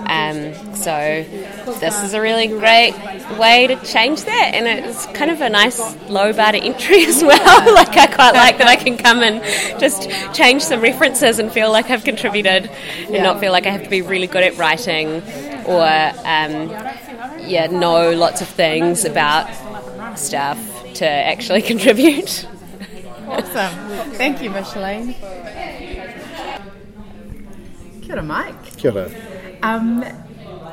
um, 0.07 0.75
so 0.75 1.25
this 1.79 2.03
is 2.03 2.13
a 2.13 2.21
really 2.21 2.47
great 2.47 2.93
way 3.37 3.67
to 3.67 3.75
change 3.85 4.23
that. 4.23 4.51
And 4.53 4.67
it's 4.67 5.05
kind 5.07 5.31
of 5.31 5.41
a 5.41 5.49
nice 5.49 5.79
low 6.09 6.33
bar 6.33 6.51
to 6.51 6.57
entry 6.57 7.05
as 7.05 7.23
well. 7.23 7.73
like 7.73 7.95
I 7.95 8.07
quite 8.07 8.33
like 8.33 8.57
that 8.57 8.67
I 8.67 8.75
can 8.75 8.97
come 8.97 9.23
and 9.23 9.41
just 9.79 10.09
change 10.33 10.63
some 10.63 10.81
references 10.81 11.39
and 11.39 11.51
feel 11.51 11.71
like 11.71 11.89
I've 11.89 12.03
contributed, 12.03 12.69
and 12.69 13.23
not 13.23 13.39
feel 13.39 13.51
like 13.51 13.65
I 13.65 13.71
have 13.71 13.83
to 13.83 13.89
be 13.89 14.01
really 14.01 14.27
good 14.27 14.43
at 14.43 14.57
writing 14.57 15.21
or 15.65 15.83
um, 15.83 16.69
yeah 17.47 17.67
know 17.69 18.11
lots 18.11 18.41
of 18.41 18.47
things 18.47 19.05
about 19.05 19.47
stuff 20.17 20.57
to 20.95 21.07
actually 21.07 21.61
contribute. 21.73 22.47
Awesome. 23.29 24.11
Thank 24.13 24.41
you, 24.41 24.49
Micheline. 24.49 25.13
Kia 28.01 28.13
ora, 28.15 28.23
Mike. 28.23 28.77
Kia 28.77 28.91
ora. 28.91 29.11
Um, 29.61 30.03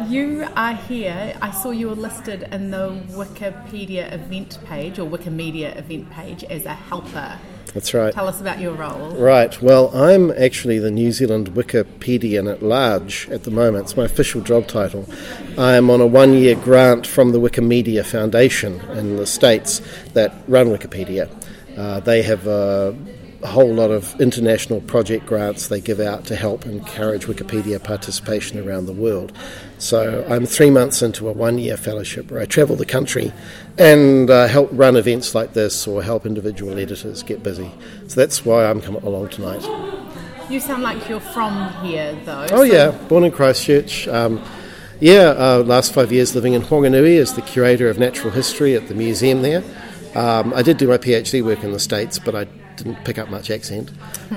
you 0.08 0.46
are 0.56 0.74
here. 0.74 1.36
I 1.42 1.50
saw 1.50 1.70
you 1.70 1.88
were 1.88 1.94
listed 1.94 2.48
in 2.52 2.70
the 2.70 2.90
Wikipedia 3.10 4.12
event 4.12 4.58
page 4.64 4.98
or 4.98 5.08
Wikimedia 5.08 5.76
event 5.76 6.10
page 6.10 6.44
as 6.44 6.64
a 6.64 6.74
helper. 6.74 7.38
That's 7.74 7.92
right. 7.92 8.14
Tell 8.14 8.26
us 8.26 8.40
about 8.40 8.58
your 8.58 8.72
role. 8.72 9.10
Right. 9.16 9.60
Well, 9.60 9.94
I'm 9.94 10.30
actually 10.30 10.78
the 10.78 10.90
New 10.90 11.12
Zealand 11.12 11.50
Wikipedian 11.50 12.50
at 12.50 12.62
large 12.62 13.28
at 13.28 13.44
the 13.44 13.50
moment. 13.50 13.84
It's 13.84 13.96
my 13.98 14.04
official 14.06 14.40
job 14.40 14.66
title. 14.66 15.06
I'm 15.58 15.90
on 15.90 16.00
a 16.00 16.06
one 16.06 16.32
year 16.32 16.54
grant 16.54 17.06
from 17.06 17.32
the 17.32 17.38
Wikimedia 17.38 18.02
Foundation 18.02 18.80
in 18.92 19.16
the 19.16 19.26
States 19.26 19.82
that 20.14 20.32
run 20.48 20.68
Wikipedia. 20.68 21.28
Uh, 21.76 22.00
they 22.00 22.22
have 22.22 22.46
a 22.46 22.96
a 23.42 23.46
whole 23.46 23.72
lot 23.72 23.90
of 23.90 24.18
international 24.20 24.80
project 24.80 25.26
grants 25.26 25.68
they 25.68 25.80
give 25.80 26.00
out 26.00 26.24
to 26.24 26.34
help 26.34 26.66
encourage 26.66 27.26
Wikipedia 27.26 27.82
participation 27.82 28.58
around 28.58 28.86
the 28.86 28.92
world. 28.92 29.32
So 29.78 30.26
I'm 30.28 30.46
three 30.46 30.70
months 30.70 31.02
into 31.02 31.28
a 31.28 31.32
one 31.32 31.58
year 31.58 31.76
fellowship 31.76 32.30
where 32.30 32.40
I 32.40 32.46
travel 32.46 32.76
the 32.76 32.86
country 32.86 33.32
and 33.78 34.30
uh, 34.30 34.48
help 34.48 34.70
run 34.72 34.96
events 34.96 35.34
like 35.34 35.52
this 35.52 35.86
or 35.86 36.02
help 36.02 36.24
individual 36.24 36.72
editors 36.72 37.22
get 37.22 37.42
busy. 37.42 37.70
So 38.08 38.20
that's 38.20 38.44
why 38.44 38.64
I'm 38.66 38.80
coming 38.80 39.02
along 39.02 39.28
tonight. 39.28 39.62
You 40.50 40.58
sound 40.60 40.82
like 40.82 41.08
you're 41.08 41.20
from 41.20 41.72
here, 41.84 42.18
though. 42.24 42.46
Oh, 42.50 42.56
so 42.58 42.62
yeah, 42.62 42.90
born 43.08 43.24
in 43.24 43.32
Christchurch. 43.32 44.08
Um, 44.08 44.42
yeah, 44.98 45.34
uh, 45.36 45.62
last 45.66 45.92
five 45.92 46.10
years 46.10 46.34
living 46.34 46.54
in 46.54 46.62
Whanganui 46.62 47.18
as 47.18 47.34
the 47.34 47.42
curator 47.42 47.90
of 47.90 47.98
natural 47.98 48.32
history 48.32 48.74
at 48.74 48.88
the 48.88 48.94
museum 48.94 49.42
there. 49.42 49.62
Um, 50.16 50.54
I 50.54 50.62
did 50.62 50.78
do 50.78 50.88
my 50.88 50.96
PhD 50.96 51.44
work 51.44 51.62
in 51.62 51.72
the 51.72 51.78
States, 51.78 52.18
but 52.18 52.34
I 52.34 52.44
didn't 52.76 53.04
pick 53.04 53.18
up 53.18 53.28
much 53.28 53.50
accent. 53.50 53.90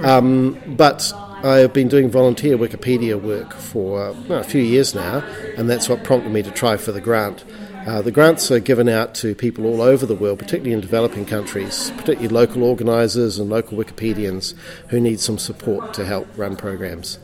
Um, 0.04 0.62
but 0.76 1.14
I've 1.16 1.72
been 1.72 1.88
doing 1.88 2.10
volunteer 2.10 2.58
Wikipedia 2.58 3.20
work 3.22 3.54
for 3.54 4.12
well, 4.28 4.40
a 4.40 4.44
few 4.44 4.62
years 4.62 4.94
now, 4.94 5.24
and 5.58 5.70
that's 5.70 5.88
what 5.88 6.04
prompted 6.04 6.32
me 6.34 6.44
to 6.44 6.52
try 6.52 6.76
for 6.76 6.92
the 6.92 7.00
grant. 7.00 7.46
Uh, 7.88 8.02
the 8.02 8.12
grants 8.12 8.52
are 8.52 8.60
given 8.60 8.90
out 8.90 9.16
to 9.16 9.34
people 9.34 9.66
all 9.66 9.82
over 9.82 10.06
the 10.06 10.16
world, 10.16 10.38
particularly 10.38 10.74
in 10.74 10.82
developing 10.82 11.26
countries, 11.26 11.92
particularly 11.92 12.28
local 12.28 12.64
organisers 12.64 13.40
and 13.40 13.50
local 13.50 13.78
Wikipedians 13.78 14.54
who 14.90 15.00
need 15.00 15.22
some 15.22 15.38
support 15.38 15.94
to 15.94 16.06
help 16.06 16.28
run 16.38 16.58
programs. 16.58 17.20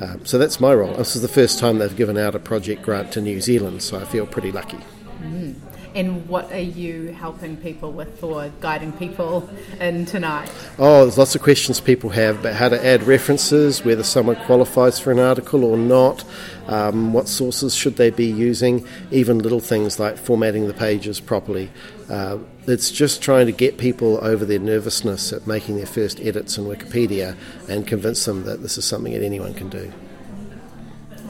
Uh, 0.00 0.16
so 0.22 0.38
that's 0.38 0.60
my 0.60 0.72
role. 0.72 0.94
This 0.94 1.16
is 1.16 1.22
the 1.22 1.28
first 1.28 1.58
time 1.58 1.78
they've 1.78 1.96
given 1.96 2.16
out 2.16 2.36
a 2.36 2.38
project 2.38 2.82
grant 2.82 3.10
to 3.12 3.20
New 3.20 3.40
Zealand, 3.40 3.82
so 3.82 3.98
I 3.98 4.04
feel 4.04 4.26
pretty 4.26 4.52
lucky. 4.52 4.78
Mm. 5.22 5.56
And 5.96 6.28
what 6.28 6.52
are 6.52 6.58
you 6.58 7.06
helping 7.18 7.56
people 7.56 7.90
with 7.90 8.22
or 8.22 8.50
guiding 8.60 8.92
people 8.92 9.48
in 9.80 10.04
tonight? 10.04 10.52
Oh, 10.78 11.04
there's 11.04 11.16
lots 11.16 11.34
of 11.34 11.40
questions 11.40 11.80
people 11.80 12.10
have 12.10 12.40
about 12.40 12.52
how 12.52 12.68
to 12.68 12.86
add 12.86 13.04
references, 13.04 13.82
whether 13.82 14.02
someone 14.02 14.36
qualifies 14.44 15.00
for 15.00 15.10
an 15.10 15.18
article 15.18 15.64
or 15.64 15.78
not, 15.78 16.22
um, 16.66 17.14
what 17.14 17.28
sources 17.28 17.74
should 17.74 17.96
they 17.96 18.10
be 18.10 18.26
using, 18.26 18.86
even 19.10 19.38
little 19.38 19.58
things 19.58 19.98
like 19.98 20.18
formatting 20.18 20.66
the 20.66 20.74
pages 20.74 21.18
properly. 21.18 21.70
Uh, 22.10 22.36
it's 22.66 22.90
just 22.90 23.22
trying 23.22 23.46
to 23.46 23.52
get 23.52 23.78
people 23.78 24.22
over 24.22 24.44
their 24.44 24.58
nervousness 24.58 25.32
at 25.32 25.46
making 25.46 25.76
their 25.78 25.86
first 25.86 26.20
edits 26.20 26.58
in 26.58 26.64
Wikipedia 26.64 27.34
and 27.70 27.86
convince 27.86 28.22
them 28.26 28.44
that 28.44 28.60
this 28.60 28.76
is 28.76 28.84
something 28.84 29.14
that 29.14 29.24
anyone 29.24 29.54
can 29.54 29.70
do. 29.70 29.90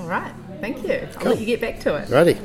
All 0.00 0.08
right, 0.08 0.32
thank 0.61 0.82
you. 0.82 0.94
I'll 0.94 1.23
cool. 1.23 1.30
let 1.30 1.38
you 1.38 1.46
get 1.46 1.61
back 1.61 1.78
to 1.80 1.94
it. 1.94 2.08
Righty. 2.08 2.37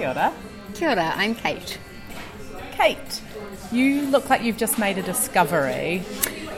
Kia 0.00 0.08
ora. 0.08 0.32
Kia 0.72 0.90
ora, 0.92 1.12
I'm 1.14 1.34
Kate. 1.34 1.78
Kate, 2.72 3.20
you 3.70 4.06
look 4.06 4.30
like 4.30 4.42
you've 4.42 4.56
just 4.56 4.78
made 4.78 4.96
a 4.96 5.02
discovery. 5.02 6.02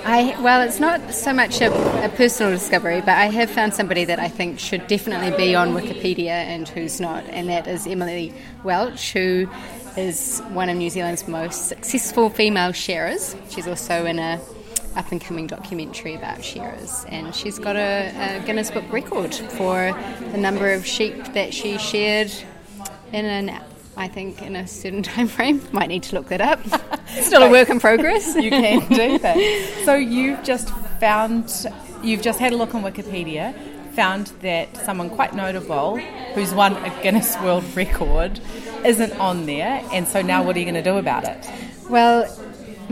I 0.05 0.41
well, 0.41 0.63
it's 0.63 0.79
not 0.79 1.13
so 1.13 1.33
much 1.33 1.61
a, 1.61 1.73
a, 2.05 2.09
personal 2.11 2.53
discovery, 2.53 3.01
but 3.01 3.19
I 3.19 3.25
have 3.31 3.51
found 3.51 3.75
somebody 3.75 4.05
that 4.05 4.21
I 4.21 4.29
think 4.29 4.61
should 4.61 4.87
definitely 4.87 5.37
be 5.37 5.57
on 5.57 5.71
Wikipedia 5.75 6.29
and 6.29 6.69
who's 6.69 7.01
not, 7.01 7.25
and 7.31 7.49
that 7.49 7.67
is 7.67 7.85
Emily 7.85 8.33
Welch, 8.63 9.13
who 9.13 9.49
is 9.97 10.41
one 10.51 10.69
of 10.69 10.77
New 10.77 10.91
Zealand's 10.91 11.27
most 11.27 11.67
successful 11.67 12.31
female 12.31 12.71
shearers. 12.71 13.35
She's 13.51 13.67
also 13.67 14.07
in 14.07 14.21
a 14.21 14.41
up 14.95 15.11
and 15.11 15.21
coming 15.21 15.49
documentary 15.49 16.15
about 16.15 16.45
shearers, 16.45 17.05
and 17.09 17.35
she's 17.35 17.59
got 17.59 17.75
a, 17.75 18.39
a 18.39 18.47
Guinness 18.47 18.71
Book 18.71 18.85
record 18.93 19.35
for 19.35 19.99
the 20.31 20.39
number 20.39 20.73
of 20.73 20.87
sheep 20.87 21.33
that 21.33 21.53
she 21.53 21.77
sheared 21.79 22.33
in 23.13 23.25
an 23.25 23.63
I 23.97 24.09
think 24.09 24.41
in 24.41 24.57
a 24.57 24.67
certain 24.67 25.03
time 25.13 25.29
frame. 25.29 25.61
Might 25.73 25.89
need 25.89 26.03
to 26.05 26.15
look 26.15 26.29
that 26.29 26.41
up. 26.41 26.61
Still 27.09 27.43
a 27.43 27.51
work 27.51 27.69
in 27.69 27.79
progress. 27.79 28.35
you 28.37 28.51
can 28.51 28.81
do 28.89 29.19
that. 29.19 29.83
So 29.85 29.95
you've 29.95 30.43
just 30.43 30.71
found, 30.99 31.67
you've 32.03 32.23
just 32.23 32.39
had 32.39 32.53
a 32.53 32.57
look 32.57 32.75
on 32.75 32.83
Wikipedia, 32.83 33.55
found 33.93 34.29
that 34.41 34.75
someone 34.79 35.11
quite 35.11 35.35
notable 35.35 35.99
who's 36.35 36.55
won 36.55 36.77
a 36.77 37.03
Guinness 37.03 37.39
World 37.41 37.65
Record 37.77 38.41
isn't 38.87 39.13
on 39.21 39.45
there, 39.45 39.85
and 39.93 40.09
so 40.09 40.23
now 40.23 40.43
what 40.43 40.57
are 40.57 40.59
you 40.59 40.65
going 40.65 40.83
to 40.83 40.83
do 40.83 40.97
about 40.97 41.25
it? 41.25 41.47
Well, 41.91 42.25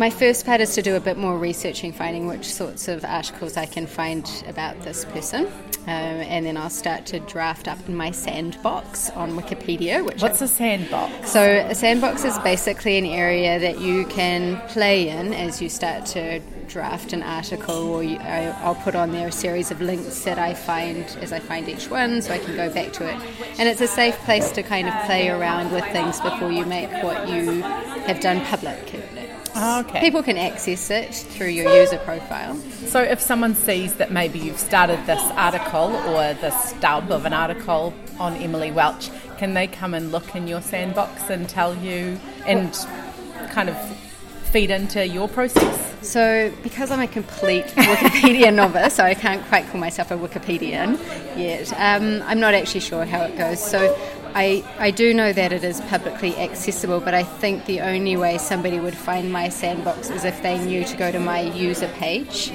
my 0.00 0.08
first 0.08 0.46
part 0.46 0.62
is 0.62 0.74
to 0.74 0.80
do 0.80 0.96
a 0.96 1.00
bit 1.00 1.18
more 1.18 1.36
researching, 1.36 1.92
finding 1.92 2.26
which 2.26 2.50
sorts 2.50 2.88
of 2.88 3.04
articles 3.04 3.58
I 3.58 3.66
can 3.66 3.86
find 3.86 4.26
about 4.48 4.80
this 4.80 5.04
person. 5.04 5.44
Um, 5.82 6.20
and 6.32 6.46
then 6.46 6.56
I'll 6.56 6.70
start 6.70 7.04
to 7.06 7.20
draft 7.20 7.68
up 7.68 7.78
in 7.86 7.94
my 7.94 8.10
sandbox 8.10 9.10
on 9.10 9.32
Wikipedia. 9.32 10.02
Which 10.02 10.22
What's 10.22 10.40
I, 10.40 10.46
a 10.46 10.48
sandbox? 10.48 11.30
So, 11.30 11.42
a 11.42 11.74
sandbox 11.74 12.24
is 12.24 12.38
basically 12.38 12.96
an 12.96 13.04
area 13.04 13.58
that 13.58 13.78
you 13.80 14.06
can 14.06 14.56
play 14.68 15.10
in 15.10 15.34
as 15.34 15.60
you 15.60 15.68
start 15.68 16.06
to 16.06 16.40
draft 16.66 17.12
an 17.12 17.22
article, 17.22 17.88
or 17.88 18.02
you, 18.02 18.16
I, 18.20 18.68
will 18.68 18.76
put 18.76 18.94
on 18.94 19.12
there 19.12 19.28
a 19.28 19.32
series 19.32 19.70
of 19.70 19.82
links 19.82 20.24
that 20.24 20.38
I 20.38 20.54
find 20.54 21.04
as 21.20 21.30
I 21.30 21.40
find 21.40 21.68
each 21.68 21.90
one, 21.90 22.22
so 22.22 22.32
I 22.32 22.38
can 22.38 22.56
go 22.56 22.72
back 22.72 22.94
to 22.94 23.06
it. 23.06 23.20
And 23.58 23.68
it's 23.68 23.82
a 23.82 23.88
safe 23.88 24.16
place 24.20 24.50
to 24.52 24.62
kind 24.62 24.88
of 24.88 24.94
play 25.04 25.28
around 25.28 25.72
with 25.72 25.84
things 25.92 26.22
before 26.22 26.50
you 26.50 26.64
make 26.64 26.90
what 27.02 27.28
you 27.28 27.60
have 28.06 28.20
done 28.20 28.40
public. 28.46 29.19
Oh, 29.54 29.80
okay. 29.80 30.00
People 30.00 30.22
can 30.22 30.36
access 30.36 30.90
it 30.90 31.14
through 31.14 31.48
your 31.48 31.74
user 31.74 31.98
profile. 31.98 32.56
So 32.86 33.02
if 33.02 33.20
someone 33.20 33.54
sees 33.54 33.94
that 33.96 34.10
maybe 34.12 34.38
you've 34.38 34.58
started 34.58 35.04
this 35.06 35.22
article 35.32 35.94
or 36.08 36.34
the 36.34 36.50
stub 36.50 37.10
of 37.10 37.26
an 37.26 37.32
article 37.32 37.92
on 38.18 38.34
Emily 38.36 38.70
Welch, 38.70 39.10
can 39.38 39.54
they 39.54 39.66
come 39.66 39.94
and 39.94 40.12
look 40.12 40.34
in 40.34 40.46
your 40.46 40.60
sandbox 40.60 41.30
and 41.30 41.48
tell 41.48 41.74
you 41.76 42.18
and 42.46 42.72
kind 43.50 43.68
of 43.68 43.76
feed 44.50 44.70
into 44.70 45.06
your 45.06 45.28
process? 45.28 45.86
So, 46.02 46.52
because 46.62 46.90
I'm 46.90 47.00
a 47.00 47.06
complete 47.06 47.66
Wikipedia 47.66 48.54
novice, 48.54 48.94
so 48.94 49.04
I 49.04 49.14
can't 49.14 49.44
quite 49.48 49.66
call 49.68 49.80
myself 49.80 50.10
a 50.10 50.16
Wikipedian 50.16 50.98
yet, 51.36 51.72
um, 51.74 52.22
I'm 52.26 52.40
not 52.40 52.54
actually 52.54 52.80
sure 52.80 53.04
how 53.04 53.22
it 53.22 53.36
goes. 53.36 53.62
So, 53.62 53.94
I, 54.34 54.64
I 54.78 54.90
do 54.90 55.12
know 55.12 55.32
that 55.32 55.52
it 55.52 55.64
is 55.64 55.80
publicly 55.82 56.36
accessible, 56.36 57.00
but 57.00 57.14
I 57.14 57.24
think 57.24 57.66
the 57.66 57.80
only 57.80 58.16
way 58.16 58.38
somebody 58.38 58.78
would 58.78 58.96
find 58.96 59.32
my 59.32 59.48
sandbox 59.48 60.08
is 60.10 60.24
if 60.24 60.40
they 60.42 60.64
knew 60.64 60.84
to 60.84 60.96
go 60.96 61.10
to 61.10 61.18
my 61.18 61.40
user 61.40 61.88
page 61.88 62.50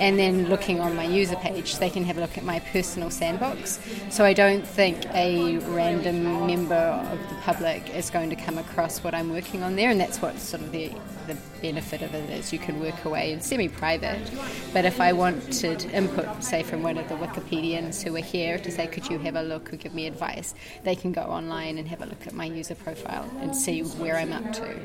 and 0.00 0.18
then 0.18 0.48
looking 0.48 0.80
on 0.80 0.94
my 0.96 1.04
user 1.04 1.36
page, 1.36 1.76
they 1.76 1.88
can 1.88 2.04
have 2.04 2.18
a 2.18 2.20
look 2.20 2.36
at 2.36 2.44
my 2.44 2.58
personal 2.58 3.10
sandbox. 3.10 3.80
So 4.10 4.24
I 4.24 4.32
don't 4.32 4.66
think 4.66 5.06
a 5.14 5.58
random 5.58 6.46
member 6.46 6.74
of 6.74 7.18
the 7.28 7.36
public 7.36 7.94
is 7.94 8.10
going 8.10 8.28
to 8.30 8.36
come 8.36 8.58
across 8.58 9.02
what 9.02 9.14
I'm 9.14 9.30
working 9.30 9.62
on 9.62 9.76
there, 9.76 9.90
and 9.90 10.00
that's 10.00 10.20
what 10.20 10.38
sort 10.38 10.62
of 10.62 10.72
the 10.72 10.92
the 11.26 11.36
benefit 11.60 12.02
of 12.02 12.14
it 12.14 12.30
is 12.30 12.52
you 12.52 12.58
can 12.58 12.80
work 12.80 13.04
away 13.04 13.32
in 13.32 13.40
semi-private. 13.40 14.30
But 14.72 14.84
if 14.84 15.00
I 15.00 15.12
wanted 15.12 15.84
input, 15.86 16.42
say 16.42 16.62
from 16.62 16.82
one 16.82 16.98
of 16.98 17.08
the 17.08 17.16
Wikipedians 17.16 18.02
who 18.02 18.14
are 18.16 18.20
here 18.20 18.58
to 18.58 18.70
say, 18.70 18.86
could 18.86 19.08
you 19.08 19.18
have 19.18 19.36
a 19.36 19.42
look 19.42 19.72
or 19.72 19.76
give 19.76 19.94
me 19.94 20.06
advice, 20.06 20.54
they 20.82 20.94
can 20.94 21.12
go 21.12 21.22
online 21.22 21.78
and 21.78 21.88
have 21.88 22.02
a 22.02 22.06
look 22.06 22.26
at 22.26 22.32
my 22.32 22.44
user 22.44 22.74
profile 22.74 23.30
and 23.40 23.54
see 23.54 23.82
where 23.82 24.16
I'm 24.16 24.32
up 24.32 24.52
to. 24.54 24.78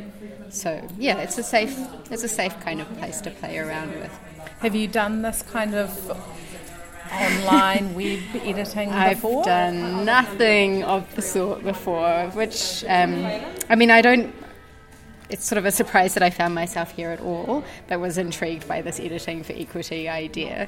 So 0.49 0.87
yeah, 0.97 1.17
it's 1.19 1.37
a 1.37 1.43
safe 1.43 1.77
it's 2.09 2.23
a 2.23 2.27
safe 2.27 2.59
kind 2.61 2.81
of 2.81 2.97
place 2.97 3.21
to 3.21 3.31
play 3.31 3.57
around 3.57 3.95
with. 3.95 4.11
Have 4.59 4.75
you 4.75 4.87
done 4.87 5.21
this 5.21 5.41
kind 5.41 5.75
of 5.75 5.89
online 7.11 7.93
web 7.95 8.19
editing 8.43 8.89
before? 8.89 9.39
I've 9.39 9.45
done 9.45 10.05
nothing 10.05 10.83
of 10.83 11.13
the 11.15 11.21
sort 11.21 11.63
before, 11.63 12.29
which, 12.33 12.83
um, 12.87 13.25
I 13.69 13.75
mean, 13.75 13.91
I 13.91 14.01
don't. 14.01 14.33
It's 15.29 15.45
sort 15.45 15.57
of 15.57 15.65
a 15.65 15.71
surprise 15.71 16.15
that 16.15 16.23
I 16.23 16.31
found 16.31 16.55
myself 16.55 16.91
here 16.91 17.11
at 17.11 17.21
all, 17.21 17.63
but 17.87 17.99
was 17.99 18.17
intrigued 18.17 18.67
by 18.67 18.81
this 18.81 18.99
editing 18.99 19.43
for 19.43 19.53
equity 19.53 20.09
idea. 20.09 20.67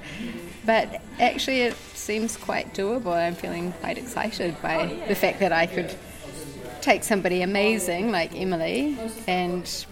But 0.65 1.01
actually, 1.19 1.61
it 1.61 1.75
seems 1.95 2.37
quite 2.37 2.73
doable. 2.75 3.13
I'm 3.13 3.33
feeling 3.33 3.71
quite 3.73 3.97
excited 3.97 4.61
by 4.61 5.03
the 5.07 5.15
fact 5.15 5.39
that 5.39 5.51
I 5.51 5.65
could 5.65 5.95
take 6.81 7.03
somebody 7.03 7.41
amazing 7.41 8.11
like 8.11 8.35
Emily 8.35 8.97
and 9.27 9.85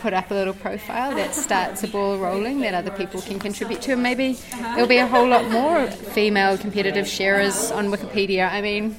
put 0.00 0.12
up 0.12 0.30
a 0.30 0.34
little 0.34 0.54
profile 0.54 1.14
that 1.14 1.34
starts 1.34 1.82
a 1.82 1.88
ball 1.88 2.18
rolling 2.18 2.60
that 2.60 2.74
other 2.74 2.90
people 2.90 3.20
can 3.22 3.38
contribute 3.38 3.80
to. 3.82 3.92
And 3.92 4.02
maybe 4.02 4.38
there'll 4.52 4.86
be 4.86 4.98
a 4.98 5.06
whole 5.06 5.26
lot 5.26 5.50
more 5.50 5.86
female 5.90 6.58
competitive 6.58 7.06
shearers 7.06 7.70
on 7.70 7.88
Wikipedia. 7.88 8.50
I 8.50 8.60
mean, 8.60 8.96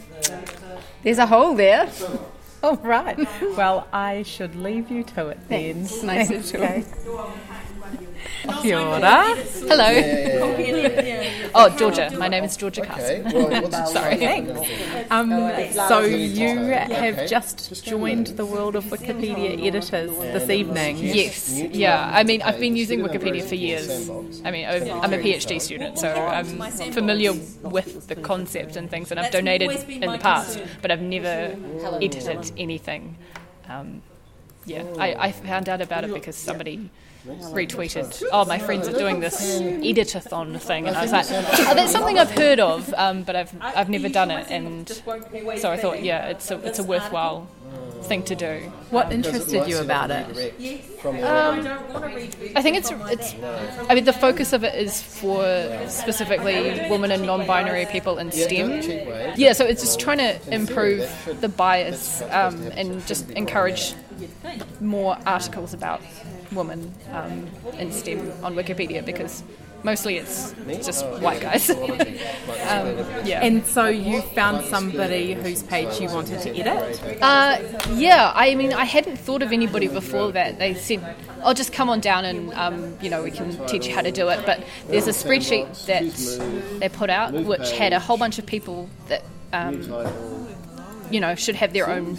there's 1.03 1.19
a 1.19 1.27
hole 1.27 1.55
there. 1.55 1.89
All 2.69 2.77
right. 2.77 3.19
Well, 3.55 3.87
I 3.93 4.23
should 4.23 4.55
leave 4.55 4.89
you 4.89 5.03
to 5.03 5.27
it 5.27 5.37
then. 5.49 5.85
Thanks. 5.85 6.01
Nice 6.01 6.29
to 6.29 6.57
talk. 6.57 7.35
Kia 8.61 8.79
ora. 8.79 9.35
Hello. 9.67 9.89
oh, 11.55 11.69
Georgia. 11.77 12.11
My 12.17 12.27
name 12.27 12.43
is 12.43 12.55
Georgia 12.57 12.85
Carson. 12.85 13.23
Well, 13.23 13.71
Sorry. 13.87 14.17
Thanks. 14.17 14.59
Um, 15.09 15.29
so 15.87 16.01
you 16.01 16.69
have 16.69 17.27
just 17.27 17.83
joined 17.83 18.27
the 18.27 18.45
world 18.45 18.75
of 18.75 18.85
Wikipedia 18.85 19.65
editors 19.65 20.11
this 20.11 20.49
evening. 20.49 20.97
Yes. 20.97 21.59
Yeah. 21.59 22.11
I 22.13 22.23
mean, 22.23 22.41
I've 22.41 22.59
been 22.59 22.75
using 22.75 22.99
Wikipedia 23.01 23.43
for 23.43 23.55
years. 23.55 24.09
I 24.43 24.51
mean, 24.51 24.65
I'm 24.65 25.13
a 25.13 25.17
PhD 25.17 25.59
student, 25.61 25.97
so 25.97 26.09
I'm 26.09 26.61
familiar 26.91 27.33
with 27.61 28.07
the 28.07 28.15
concept 28.15 28.75
and 28.75 28.89
things, 28.89 29.11
and 29.11 29.19
I've 29.19 29.31
donated 29.31 29.71
in 29.89 30.11
the 30.11 30.19
past, 30.19 30.59
but 30.81 30.91
I've 30.91 31.01
never 31.01 31.55
edited 32.01 32.51
anything. 32.57 33.17
Um, 33.67 34.01
yeah, 34.65 34.83
I, 34.97 35.27
I 35.27 35.31
found 35.31 35.69
out 35.69 35.81
about 35.81 36.03
it 36.03 36.13
because 36.13 36.35
somebody 36.35 36.89
retweeted, 37.25 38.23
oh, 38.31 38.45
my 38.45 38.59
friends 38.59 38.87
are 38.87 38.97
doing 38.97 39.19
this 39.19 39.59
editathon 39.59 40.59
thing. 40.59 40.87
And 40.87 40.95
I 40.95 41.01
was 41.01 41.11
like, 41.11 41.25
oh, 41.29 41.73
that's 41.75 41.91
something 41.91 42.17
I've 42.17 42.31
heard 42.31 42.59
of, 42.59 42.93
um, 42.95 43.23
but 43.23 43.35
I've, 43.35 43.53
I've 43.61 43.89
never 43.89 44.09
done 44.09 44.31
it. 44.31 44.49
And 44.49 44.89
so 44.89 45.71
I 45.71 45.77
thought, 45.77 46.03
yeah, 46.03 46.27
it's 46.27 46.51
a, 46.51 46.59
it's 46.65 46.79
a 46.79 46.83
worthwhile 46.83 47.47
thing 48.03 48.23
to 48.23 48.35
do. 48.35 48.59
What 48.91 49.11
interested 49.11 49.67
you 49.67 49.79
about 49.79 50.11
it? 50.11 50.53
Um, 51.03 51.67
I 52.55 52.61
think 52.61 52.77
it's 52.77 52.91
it's. 52.91 53.33
I 53.89 53.95
mean, 53.95 54.05
the 54.05 54.13
focus 54.13 54.53
of 54.53 54.63
it 54.63 54.75
is 54.75 55.01
for 55.01 55.43
specifically 55.87 56.87
women 56.89 57.11
and 57.11 57.25
non-binary 57.25 57.87
people 57.87 58.19
in 58.19 58.31
STEM. 58.31 59.33
Yeah, 59.35 59.53
so 59.53 59.65
it's 59.65 59.81
just 59.81 59.99
trying 59.99 60.19
to 60.19 60.39
improve 60.53 61.09
the 61.41 61.49
bias 61.49 62.21
um, 62.29 62.61
and 62.73 63.05
just 63.07 63.29
encourage 63.31 63.95
more 64.79 65.17
articles 65.25 65.73
about 65.73 66.01
women 66.55 66.93
um, 67.11 67.47
in 67.77 67.91
STEM 67.91 68.31
on 68.43 68.55
Wikipedia 68.55 69.05
because 69.05 69.43
mostly 69.85 70.17
it's 70.17 70.53
just 70.83 71.05
white 71.21 71.39
guys. 71.39 71.69
um, 71.69 71.77
yeah. 73.23 73.41
And 73.41 73.65
so 73.65 73.85
you 73.85 74.21
found 74.21 74.65
somebody 74.65 75.33
whose 75.33 75.63
page 75.63 76.01
you 76.01 76.09
wanted 76.09 76.41
to 76.41 76.49
edit? 76.57 76.99
Uh, 77.21 77.59
yeah, 77.93 78.31
I 78.35 78.55
mean, 78.55 78.73
I 78.73 78.83
hadn't 78.83 79.17
thought 79.17 79.43
of 79.43 79.53
anybody 79.53 79.87
before 79.87 80.31
that. 80.33 80.59
They 80.59 80.73
said, 80.73 81.15
"I'll 81.43 81.53
just 81.53 81.71
come 81.71 81.89
on 81.89 81.99
down 81.99 82.25
and 82.25 82.53
um, 82.55 82.97
you 83.01 83.09
know 83.09 83.23
we 83.23 83.31
can 83.31 83.65
teach 83.67 83.87
you 83.87 83.93
how 83.93 84.01
to 84.01 84.11
do 84.11 84.27
it." 84.29 84.45
But 84.45 84.63
there's 84.87 85.07
a 85.07 85.11
spreadsheet 85.11 85.85
that 85.85 86.79
they 86.79 86.89
put 86.89 87.09
out 87.09 87.33
which 87.33 87.71
had 87.71 87.93
a 87.93 87.99
whole 87.99 88.17
bunch 88.17 88.39
of 88.39 88.45
people 88.45 88.89
that. 89.07 89.23
Um, 89.53 89.81
you 91.11 91.19
know, 91.19 91.35
should 91.35 91.55
have 91.55 91.73
their 91.73 91.89
own 91.89 92.17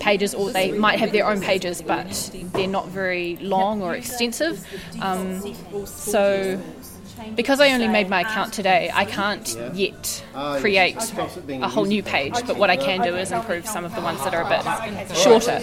pages, 0.00 0.34
or 0.34 0.50
they 0.50 0.72
might 0.72 0.98
have 0.98 1.12
their 1.12 1.26
own 1.26 1.40
pages, 1.40 1.82
but 1.82 2.30
they're 2.52 2.66
not 2.66 2.88
very 2.88 3.36
long 3.36 3.82
or 3.82 3.94
extensive. 3.94 4.66
Um, 5.00 5.54
so 5.84 6.60
because 7.36 7.60
I 7.60 7.72
only 7.72 7.88
made 7.88 8.08
my 8.08 8.22
account 8.22 8.52
today, 8.52 8.90
I 8.92 9.04
can't 9.04 9.56
yet 9.74 10.24
create 10.58 10.96
a 11.48 11.68
whole 11.68 11.84
new 11.84 12.02
page. 12.02 12.34
But 12.46 12.56
what 12.56 12.70
I 12.70 12.76
can 12.76 13.02
do 13.02 13.16
is 13.16 13.30
improve 13.32 13.66
some 13.66 13.84
of 13.84 13.94
the 13.94 14.00
ones 14.00 14.22
that 14.24 14.34
are 14.34 14.42
a 14.42 14.48
bit 14.48 15.16
shorter. 15.16 15.60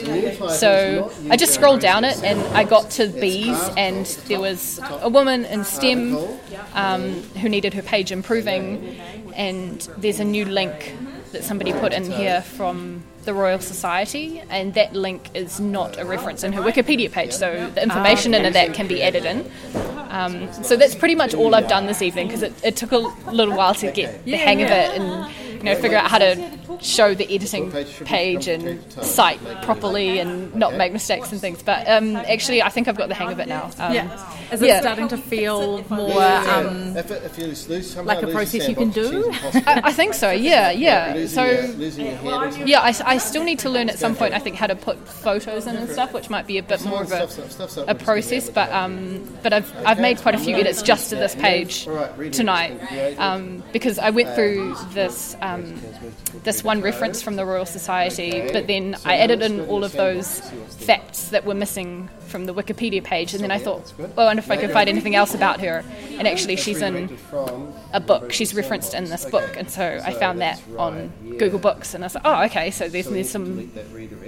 So 0.50 1.12
I 1.30 1.38
just 1.38 1.54
scrolled 1.54 1.82
down 1.82 2.04
it 2.04 2.24
and 2.24 2.40
I 2.56 2.64
got 2.64 2.92
to 2.92 3.08
bees, 3.08 3.60
and 3.78 4.06
there 4.28 4.40
was 4.40 4.80
a 5.02 5.10
woman 5.10 5.46
in 5.46 5.64
STEM 5.64 6.18
um, 6.74 7.22
who 7.42 7.50
needed 7.50 7.74
her 7.74 7.84
page 7.84 8.12
improving, 8.12 9.00
and 9.36 9.82
there's 9.98 10.20
a 10.20 10.26
new 10.26 10.46
link 10.46 10.96
that 11.31 11.43
somebody 11.43 11.74
put 11.74 11.93
in 11.93 12.09
here 12.12 12.41
from 12.41 13.03
the 13.25 13.33
Royal 13.33 13.59
Society, 13.59 14.41
and 14.50 14.74
that 14.74 14.93
link 14.93 15.29
is 15.33 15.59
not 15.59 16.00
a 16.00 16.05
reference 16.05 16.43
in 16.43 16.53
her 16.53 16.62
Wikipedia 16.62 17.12
page, 17.12 17.31
so 17.31 17.69
the 17.75 17.83
information 17.83 18.33
in 18.33 18.51
that 18.53 18.74
can 18.74 18.88
be 18.88 19.03
added 19.03 19.25
in. 19.25 19.50
Um, 20.09 20.51
so 20.63 20.75
that's 20.75 20.95
pretty 20.95 21.15
much 21.15 21.33
all 21.33 21.53
I've 21.53 21.67
done 21.67 21.86
this 21.86 22.01
evening 22.01 22.27
because 22.27 22.41
it, 22.41 22.53
it, 22.63 22.75
took 22.75 22.91
a 22.91 22.98
little 22.98 23.55
while 23.55 23.75
to 23.75 23.91
get 23.91 24.25
the 24.25 24.38
hang 24.38 24.63
of 24.63 24.69
it 24.71 25.00
and 25.00 25.31
you 25.57 25.63
know 25.63 25.75
figure 25.75 25.98
out 25.98 26.09
how 26.09 26.17
to 26.17 26.59
show 26.81 27.13
the 27.13 27.33
editing 27.33 27.71
page 27.71 28.48
and 28.48 28.81
cite 29.03 29.39
properly 29.63 30.19
and 30.19 30.53
not 30.55 30.75
make 30.75 30.93
mistakes 30.93 31.31
and 31.31 31.41
things. 31.41 31.62
But 31.63 31.88
um, 31.88 32.15
actually, 32.15 32.62
I 32.62 32.69
think 32.69 32.88
I've 32.88 32.98
got 32.98 33.09
the 33.09 33.15
hang 33.15 33.31
of 33.31 33.39
it 33.39 33.48
now. 33.48 33.71
Um, 33.77 33.93
yeah. 33.93 34.36
Is 34.51 34.62
it 34.62 34.67
yeah. 34.67 34.81
starting 34.81 35.07
to 35.09 35.17
feel 35.17 35.83
more 35.89 36.21
um, 36.21 36.93
like 36.93 38.24
a 38.24 38.31
process 38.31 38.67
you 38.67 38.75
can 38.75 38.89
do? 38.89 39.29
I, 39.33 39.81
I, 39.86 39.93
think 39.93 40.13
so. 40.13 40.31
Yeah, 40.31 40.71
yeah. 40.71 41.27
So 41.27 41.45
yeah, 42.65 42.81
I, 42.81 42.93
I 43.05 43.17
still 43.17 43.43
need 43.43 43.59
to 43.59 43.69
learn 43.69 43.89
at 43.89 44.00
some 44.00 44.15
point. 44.15 44.33
I 44.33 44.39
think 44.39 44.55
how 44.55 44.67
to 44.67 44.75
put 44.75 44.98
photos 45.07 45.67
in 45.67 45.75
and 45.75 45.89
stuff, 45.89 46.13
which 46.13 46.29
might 46.29 46.48
be 46.48 46.57
a 46.57 46.63
bit 46.63 46.83
more 46.86 47.03
of 47.03 47.12
a, 47.12 47.86
a 47.88 47.95
process. 47.95 48.50
But 48.50 48.71
um, 48.71 49.27
but 49.43 49.53
I've 49.53 49.71
I've 49.86 50.00
made 50.00 50.17
quite 50.17 50.36
a 50.36 50.39
few 50.39 50.55
edits 50.55 50.81
just 50.81 51.09
to 51.09 51.15
this 51.15 51.36
page 51.36 51.86
tonight 52.31 53.19
um, 53.19 53.63
because 53.71 54.00
I 54.00 54.09
went 54.09 54.33
through 54.36 54.75
this 54.93 55.36
um, 55.41 55.79
this 56.43 56.63
one 56.63 56.69
reference 56.78 57.22
from 57.22 57.36
the 57.36 57.46
Royal 57.46 57.66
Society, 57.66 58.50
but 58.54 58.68
then 58.68 58.96
I 59.04 59.18
added 59.18 59.42
in 59.42 59.62
all 59.68 59.84
of 59.84 59.92
those 59.94 60.40
facts 60.70 61.30
that 61.30 61.46
were 61.46 61.56
missing 61.56 62.10
from 62.30 62.46
the 62.46 62.54
Wikipedia 62.54 63.04
page, 63.04 63.34
and 63.34 63.44
then 63.44 63.52
I 63.52 63.58
thought, 63.58 63.92
well, 63.98 64.12
I 64.18 64.26
wonder 64.26 64.42
if 64.42 64.52
I 64.52 64.58
could 64.58 64.72
find 64.72 64.88
anything 64.88 65.16
else 65.16 65.34
about 65.34 65.60
her. 65.62 65.84
And 66.12 66.28
actually, 66.28 66.56
she's 66.56 66.82
in 66.82 67.18
a 67.92 68.00
book. 68.00 68.32
She's 68.32 68.54
referenced 68.54 68.94
in 68.94 69.06
this 69.06 69.26
book, 69.26 69.58
and 69.58 69.70
so 69.70 70.02
I 70.04 70.14
found 70.14 70.40
that 70.42 70.62
on 70.78 71.12
Google 71.38 71.60
Books, 71.60 71.94
and 71.94 72.04
I 72.04 72.06
was 72.06 72.16
like, 72.16 72.26
oh, 72.26 72.44
okay, 72.44 72.72
so 72.72 72.88
there's, 72.88 73.08
there's 73.08 73.30
some 73.30 73.72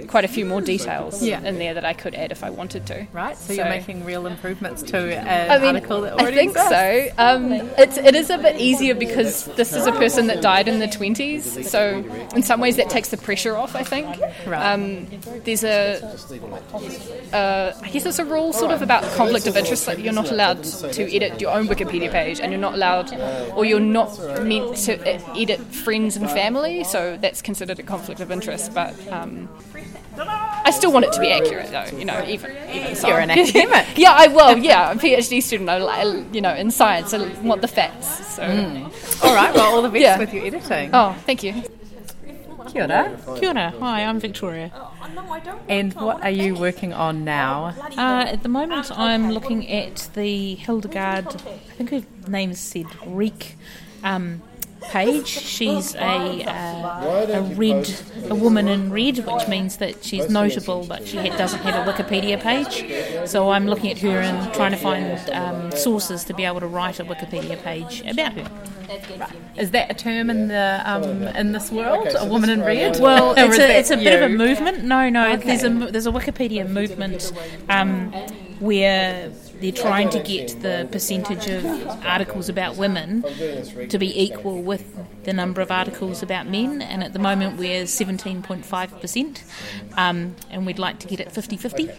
quite 0.08 0.24
a 0.24 0.28
few 0.28 0.44
more 0.44 0.60
details 0.60 1.22
yeah. 1.22 1.40
in 1.42 1.58
there 1.58 1.74
that 1.74 1.84
I 1.84 1.92
could 1.92 2.14
add 2.14 2.32
if 2.32 2.42
I 2.42 2.50
wanted 2.50 2.86
to. 2.88 3.06
Right. 3.12 3.36
So, 3.36 3.48
so 3.48 3.52
you're 3.54 3.70
making 3.70 4.04
real 4.04 4.26
improvements 4.26 4.82
to 4.84 4.98
an 4.98 5.50
I 5.50 5.58
mean, 5.58 5.76
article 5.76 6.02
that 6.02 6.14
already 6.14 6.36
I 6.36 6.40
think 6.40 6.50
exists. 6.52 6.70
so. 6.70 7.08
Um, 7.18 7.52
it's 7.78 7.96
it 7.98 8.14
is 8.14 8.30
a 8.30 8.38
bit 8.38 8.60
easier 8.60 8.94
because 8.94 9.44
this 9.56 9.72
is 9.72 9.86
a 9.86 9.92
person 9.92 10.26
that 10.26 10.42
died 10.42 10.68
in 10.68 10.80
the 10.80 10.86
20s, 10.86 11.64
so 11.64 12.02
in 12.34 12.42
some 12.42 12.60
ways 12.60 12.76
that 12.76 12.88
takes 12.90 13.08
the 13.08 13.16
pressure 13.16 13.56
off. 13.56 13.74
I 13.74 13.82
think. 13.82 14.20
Um, 14.46 15.06
there's 15.44 15.64
a. 15.64 16.00
Uh, 17.32 17.72
I 17.82 17.88
guess 17.90 18.06
it's 18.06 18.18
a 18.18 18.24
rule 18.24 18.52
sort 18.52 18.72
of 18.72 18.82
about 18.82 19.02
conflict 19.14 19.46
of 19.46 19.56
interest. 19.56 19.86
Like 19.86 19.98
you're 19.98 20.12
not 20.12 20.30
allowed 20.30 20.64
to 20.64 21.14
edit 21.14 21.40
your 21.40 21.52
own 21.52 21.66
Wikipedia 21.66 22.10
page, 22.10 22.40
and 22.40 22.52
you're 22.52 22.60
not 22.60 22.74
allowed, 22.74 23.12
or 23.54 23.64
you're 23.64 23.80
not 23.80 24.18
meant 24.42 24.76
to 24.78 24.98
edit 25.38 25.60
friends 25.60 26.16
and 26.16 26.28
family. 26.30 26.84
So 26.84 27.16
that's 27.20 27.42
considered 27.42 27.78
a 27.78 27.82
conflict 27.82 28.20
of 28.20 28.30
interest. 28.30 28.74
But 28.74 28.94
um, 29.08 29.48
I 30.16 30.70
still 30.70 30.92
want 30.92 31.06
it 31.06 31.12
to 31.12 31.20
be 31.20 31.30
accurate, 31.30 31.70
though. 31.70 31.96
You 31.96 32.04
know, 32.04 32.24
even 32.26 32.50
even 32.72 32.94
so. 32.96 33.08
You're 33.08 33.20
an 33.20 33.30
academic. 33.30 33.86
yeah, 33.96 34.12
I 34.12 34.28
will. 34.28 34.58
Yeah, 34.58 34.88
I'm 34.90 34.98
a 34.98 35.00
PhD 35.00 35.42
student. 35.42 35.68
I, 35.68 36.02
you 36.32 36.40
know, 36.40 36.54
in 36.54 36.70
science, 36.70 37.14
I 37.14 37.28
want 37.42 37.62
the 37.62 37.68
facts. 37.68 38.34
So, 38.34 38.42
mm. 38.42 39.24
all 39.24 39.34
right. 39.34 39.54
Well, 39.54 39.74
all 39.74 39.82
the 39.82 39.88
best 39.88 40.02
yeah. 40.02 40.18
with 40.18 40.32
your 40.32 40.44
editing. 40.44 40.90
Oh, 40.92 41.16
thank 41.26 41.42
you. 41.42 41.62
Kia 42.72 42.84
ora. 42.84 43.18
Kia 43.38 43.50
ora. 43.50 43.74
Hi, 43.80 44.04
I'm 44.04 44.18
Victoria. 44.18 44.72
And 45.68 45.92
what 45.94 46.22
are 46.22 46.30
you 46.30 46.54
working 46.54 46.94
on 46.94 47.22
now? 47.22 47.74
Uh, 47.98 48.24
at 48.26 48.42
the 48.42 48.48
moment, 48.48 48.90
I'm 48.98 49.30
looking 49.30 49.70
at 49.70 50.08
the 50.14 50.54
Hildegard, 50.54 51.26
I 51.26 51.74
think 51.76 51.90
her 51.90 52.02
name 52.30 52.52
is 52.52 52.60
said 52.60 52.86
Reek. 53.06 53.58
Um, 54.02 54.40
page. 54.82 55.28
She's 55.28 55.94
a, 55.94 56.44
uh, 56.44 57.26
a 57.28 57.42
red, 57.54 57.94
a 58.28 58.34
woman 58.34 58.68
in 58.68 58.90
red, 58.90 59.18
which 59.18 59.48
means 59.48 59.76
that 59.76 60.04
she's 60.04 60.28
notable, 60.28 60.84
but 60.86 61.06
she 61.06 61.16
doesn't 61.16 61.60
have 61.60 61.86
a 61.86 61.92
Wikipedia 61.92 62.40
page. 62.40 63.28
So 63.28 63.50
I'm 63.50 63.66
looking 63.66 63.90
at 63.90 63.98
her 63.98 64.20
and 64.20 64.52
trying 64.54 64.72
to 64.72 64.76
find 64.76 65.30
um, 65.30 65.72
sources 65.72 66.24
to 66.24 66.34
be 66.34 66.44
able 66.44 66.60
to 66.60 66.66
write 66.66 67.00
a 67.00 67.04
Wikipedia 67.04 67.62
page 67.62 68.02
about 68.06 68.32
her. 68.32 68.50
Is 69.56 69.70
that 69.72 69.90
a 69.90 69.94
term 69.94 70.30
in 70.30 70.48
the 70.48 70.82
um, 70.84 71.22
in 71.28 71.52
this 71.52 71.70
world? 71.70 72.08
a 72.18 72.26
woman 72.26 72.50
in 72.50 72.62
red? 72.62 73.00
Well, 73.00 73.34
it's 73.36 73.58
a, 73.58 73.78
it's 73.78 73.90
a 73.90 73.96
bit 73.96 74.22
of 74.22 74.30
a 74.30 74.34
movement. 74.34 74.84
No, 74.84 75.08
no. 75.08 75.32
Okay. 75.32 75.44
There's 75.44 75.64
a 75.64 75.70
there's 75.70 76.06
a 76.06 76.12
Wikipedia 76.12 76.68
movement 76.68 77.32
um, 77.68 78.12
where 78.60 79.30
they're 79.62 79.72
trying 79.72 80.10
to 80.10 80.18
get 80.18 80.60
the 80.60 80.88
percentage 80.90 81.46
of 81.46 81.64
articles 82.04 82.48
about 82.48 82.76
women 82.76 83.22
to 83.88 83.98
be 83.98 84.20
equal 84.20 84.60
with 84.60 84.84
the 85.24 85.32
number 85.32 85.60
of 85.60 85.70
articles 85.70 86.20
about 86.22 86.48
men, 86.48 86.82
and 86.82 87.04
at 87.04 87.12
the 87.12 87.18
moment 87.18 87.56
we're 87.56 87.84
17.5%, 87.84 89.42
um, 89.96 90.34
and 90.50 90.66
we'd 90.66 90.80
like 90.80 90.98
to 90.98 91.06
get 91.06 91.20
it 91.20 91.30
50 91.30 91.56
50. 91.56 91.90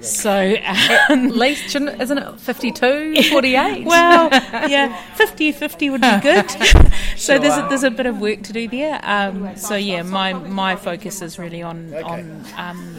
So, 0.00 0.56
um, 0.64 1.26
at 1.26 1.36
least, 1.36 1.76
isn't 1.76 2.18
it 2.18 2.40
52, 2.40 3.22
48? 3.24 3.86
well, 3.86 4.30
yeah, 4.68 4.96
50 5.14 5.52
50 5.52 5.90
would 5.90 6.00
be 6.00 6.20
good. 6.22 6.50
so, 7.16 7.38
there's 7.38 7.58
a, 7.58 7.66
there's 7.68 7.84
a 7.84 7.90
bit 7.90 8.06
of 8.06 8.18
work 8.18 8.42
to 8.44 8.52
do 8.52 8.66
there. 8.66 8.98
Um, 9.02 9.56
so, 9.56 9.76
yeah, 9.76 10.02
my, 10.02 10.32
my 10.32 10.76
focus 10.76 11.20
is 11.20 11.38
really 11.38 11.62
on, 11.62 11.92
on 12.02 12.44
um, 12.56 12.96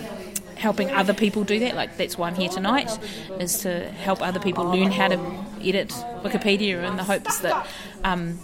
helping 0.61 0.91
other 0.91 1.13
people 1.13 1.43
do 1.43 1.59
that. 1.59 1.75
Like 1.75 1.97
that's 1.97 2.17
why 2.17 2.27
I'm 2.29 2.35
here 2.35 2.49
tonight, 2.49 2.97
is 3.39 3.59
to 3.59 3.89
help 3.89 4.21
other 4.21 4.39
people 4.39 4.65
learn 4.65 4.91
how 4.91 5.09
to 5.09 5.19
edit 5.61 5.89
Wikipedia 6.23 6.87
in 6.87 6.95
the 6.95 7.03
hopes 7.03 7.39
that 7.39 7.67
um, 8.03 8.39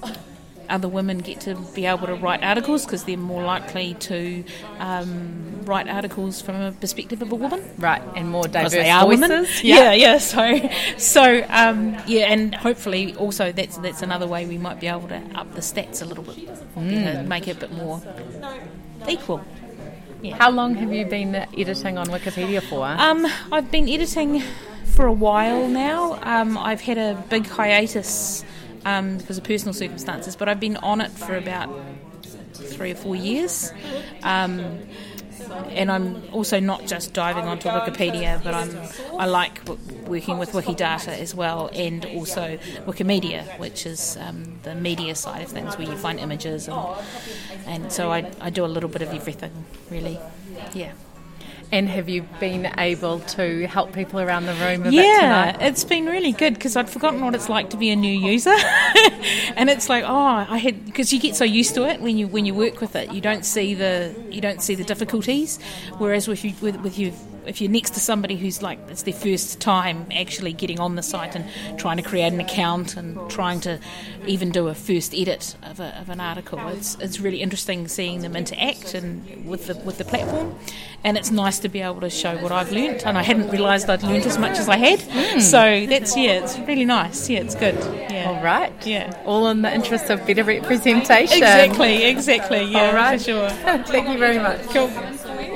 other 0.69 0.87
women 0.87 1.19
get 1.19 1.39
to 1.41 1.55
be 1.75 1.85
able 1.85 2.07
to 2.07 2.15
write 2.15 2.43
articles 2.43 2.85
because 2.85 3.03
they're 3.03 3.17
more 3.17 3.43
likely 3.43 3.93
to 3.95 4.43
um, 4.79 5.61
write 5.63 5.87
articles 5.87 6.41
from 6.41 6.55
a 6.55 6.71
perspective 6.71 7.21
of 7.21 7.31
a 7.31 7.35
woman. 7.35 7.63
Right, 7.77 8.01
and 8.15 8.29
more 8.29 8.47
diverse 8.47 8.71
they 8.71 8.89
are 8.89 9.05
voices. 9.05 9.21
Women. 9.21 9.47
Yeah, 9.63 9.91
yeah. 9.91 9.93
yeah 9.93 10.17
so, 10.17 10.69
so 10.97 11.45
um, 11.49 11.97
yeah, 12.07 12.31
and 12.31 12.53
hopefully 12.55 13.15
also 13.15 13.51
that's 13.51 13.77
that's 13.77 14.01
another 14.01 14.27
way 14.27 14.45
we 14.45 14.57
might 14.57 14.79
be 14.79 14.87
able 14.87 15.07
to 15.09 15.21
up 15.35 15.53
the 15.53 15.61
stats 15.61 16.01
a 16.01 16.05
little 16.05 16.23
bit, 16.23 16.47
mm. 16.75 17.27
make 17.27 17.47
it 17.47 17.57
a 17.57 17.59
bit 17.59 17.71
more 17.71 18.01
equal. 19.07 19.43
Yeah. 20.21 20.37
How 20.37 20.49
long 20.49 20.75
have 20.75 20.91
you 20.91 21.05
been 21.05 21.35
editing 21.35 21.97
on 21.97 22.07
Wikipedia 22.07 22.61
for? 22.61 22.85
Um, 22.85 23.27
I've 23.51 23.69
been 23.71 23.87
editing 23.87 24.41
for 24.85 25.05
a 25.05 25.13
while 25.13 25.67
now. 25.67 26.19
Um, 26.23 26.57
I've 26.57 26.81
had 26.81 26.97
a 26.97 27.23
big 27.29 27.47
hiatus 27.47 28.43
um, 28.83 29.17
because 29.17 29.37
of 29.37 29.43
personal 29.43 29.73
circumstances, 29.73 30.35
but 30.35 30.49
I've 30.49 30.59
been 30.59 30.77
on 30.77 31.01
it 31.01 31.11
for 31.11 31.35
about 31.35 31.69
three 32.53 32.91
or 32.91 32.95
four 32.95 33.15
years. 33.15 33.71
Um, 34.23 34.79
and 35.69 35.91
I'm 35.91 36.21
also 36.31 36.59
not 36.59 36.85
just 36.87 37.13
diving 37.13 37.45
onto 37.45 37.69
Wikipedia, 37.69 38.43
but 38.43 38.53
I'm 38.53 38.71
I 39.19 39.25
like 39.25 39.61
working 40.07 40.37
with 40.37 40.51
Wikidata 40.51 41.09
as 41.09 41.35
well, 41.35 41.69
and 41.73 42.05
also 42.05 42.57
Wikimedia, 42.85 43.43
which 43.59 43.85
is 43.85 44.17
um, 44.17 44.59
the 44.63 44.75
media 44.75 45.15
side 45.15 45.41
of 45.43 45.49
things 45.49 45.77
where 45.77 45.87
you 45.87 45.97
find 45.97 46.19
images, 46.19 46.67
and, 46.67 46.79
and 47.65 47.91
so 47.91 48.11
I, 48.11 48.31
I 48.41 48.49
do 48.49 48.65
a 48.65 48.67
little 48.67 48.89
bit 48.89 49.01
of 49.01 49.13
everything, 49.13 49.51
really. 49.89 50.19
Yeah. 50.73 50.93
And 51.71 51.89
have 51.89 52.07
you 52.07 52.21
been 52.39 52.71
able 52.77 53.19
to 53.19 53.67
help 53.67 53.91
people 53.91 54.21
around 54.21 54.45
the 54.45 54.53
room? 54.53 54.85
yeah, 54.91 55.49
it 55.49 55.61
it's 55.61 55.83
been 55.83 56.05
really 56.05 56.31
good 56.31 56.53
because 56.53 56.77
I'd 56.77 56.89
forgotten 56.89 57.19
what 57.21 57.35
it's 57.35 57.49
like 57.49 57.69
to 57.71 57.77
be 57.77 57.89
a 57.89 57.95
new 57.95 58.17
user, 58.17 58.49
and 59.55 59.69
it's 59.69 59.89
like 59.89 60.05
oh, 60.05 60.45
I 60.49 60.57
had 60.57 60.85
because 60.85 61.11
you 61.11 61.19
get 61.19 61.35
so 61.35 61.43
used 61.43 61.75
to 61.75 61.83
it 61.83 61.99
when 61.99 62.17
you 62.17 62.27
when 62.27 62.45
you 62.45 62.53
work 62.53 62.79
with 62.79 62.95
it, 62.95 63.11
you 63.11 63.19
don't 63.19 63.43
see 63.43 63.73
the 63.73 64.15
you 64.29 64.39
don't 64.39 64.61
see 64.61 64.75
the 64.75 64.85
difficulties, 64.85 65.59
whereas 65.97 66.27
with 66.27 66.45
you 66.45 66.53
with, 66.61 66.77
with 66.77 66.97
you 66.97 67.11
if 67.47 67.61
you're 67.61 67.71
next 67.71 67.93
to 67.93 67.99
somebody 67.99 68.35
who's 68.35 68.61
like 68.61 68.79
it's 68.89 69.03
their 69.03 69.13
first 69.13 69.59
time 69.59 70.05
actually 70.15 70.53
getting 70.53 70.79
on 70.79 70.95
the 70.95 71.03
site 71.03 71.35
and 71.35 71.45
trying 71.79 71.97
to 71.97 72.03
create 72.03 72.33
an 72.33 72.39
account 72.39 72.97
and 72.97 73.29
trying 73.29 73.59
to 73.61 73.79
even 74.25 74.51
do 74.51 74.67
a 74.67 74.75
first 74.75 75.15
edit 75.15 75.55
of, 75.63 75.79
a, 75.79 75.97
of 75.99 76.09
an 76.09 76.19
article, 76.19 76.59
it's 76.69 76.95
it's 76.95 77.19
really 77.19 77.41
interesting 77.41 77.87
seeing 77.87 78.21
them 78.21 78.35
interact 78.35 78.93
and 78.93 79.47
with 79.47 79.67
the 79.67 79.75
with 79.77 79.97
the 79.97 80.05
platform, 80.05 80.57
and 81.03 81.17
it's 81.17 81.31
nice 81.31 81.59
to 81.59 81.69
be 81.69 81.81
able 81.81 82.01
to 82.01 82.09
show 82.09 82.37
what 82.37 82.51
I've 82.51 82.71
learnt. 82.71 83.05
And 83.05 83.17
I 83.17 83.23
hadn't 83.23 83.49
realised 83.49 83.89
I'd 83.89 84.03
learnt 84.03 84.25
as 84.25 84.37
much 84.37 84.57
as 84.57 84.69
I 84.69 84.77
had, 84.77 84.99
mm. 84.99 85.41
so 85.41 85.85
that's 85.87 86.15
yeah, 86.17 86.43
it's 86.43 86.57
really 86.59 86.85
nice. 86.85 87.29
Yeah, 87.29 87.39
it's 87.39 87.55
good. 87.55 87.75
Yeah. 88.11 88.29
All 88.29 88.43
right. 88.43 88.73
Yeah. 88.85 89.17
All 89.25 89.47
in 89.47 89.61
the 89.61 89.73
interest 89.73 90.09
of 90.09 90.25
better 90.25 90.43
representation. 90.43 91.37
Exactly. 91.37 92.03
Exactly. 92.03 92.63
Yeah. 92.63 92.87
All 92.87 92.93
right. 92.93 93.19
For 93.19 93.25
sure. 93.25 93.49
Thank 93.49 94.09
you 94.09 94.17
very 94.17 94.39
much. 94.39 94.61
Cool. 94.69 94.89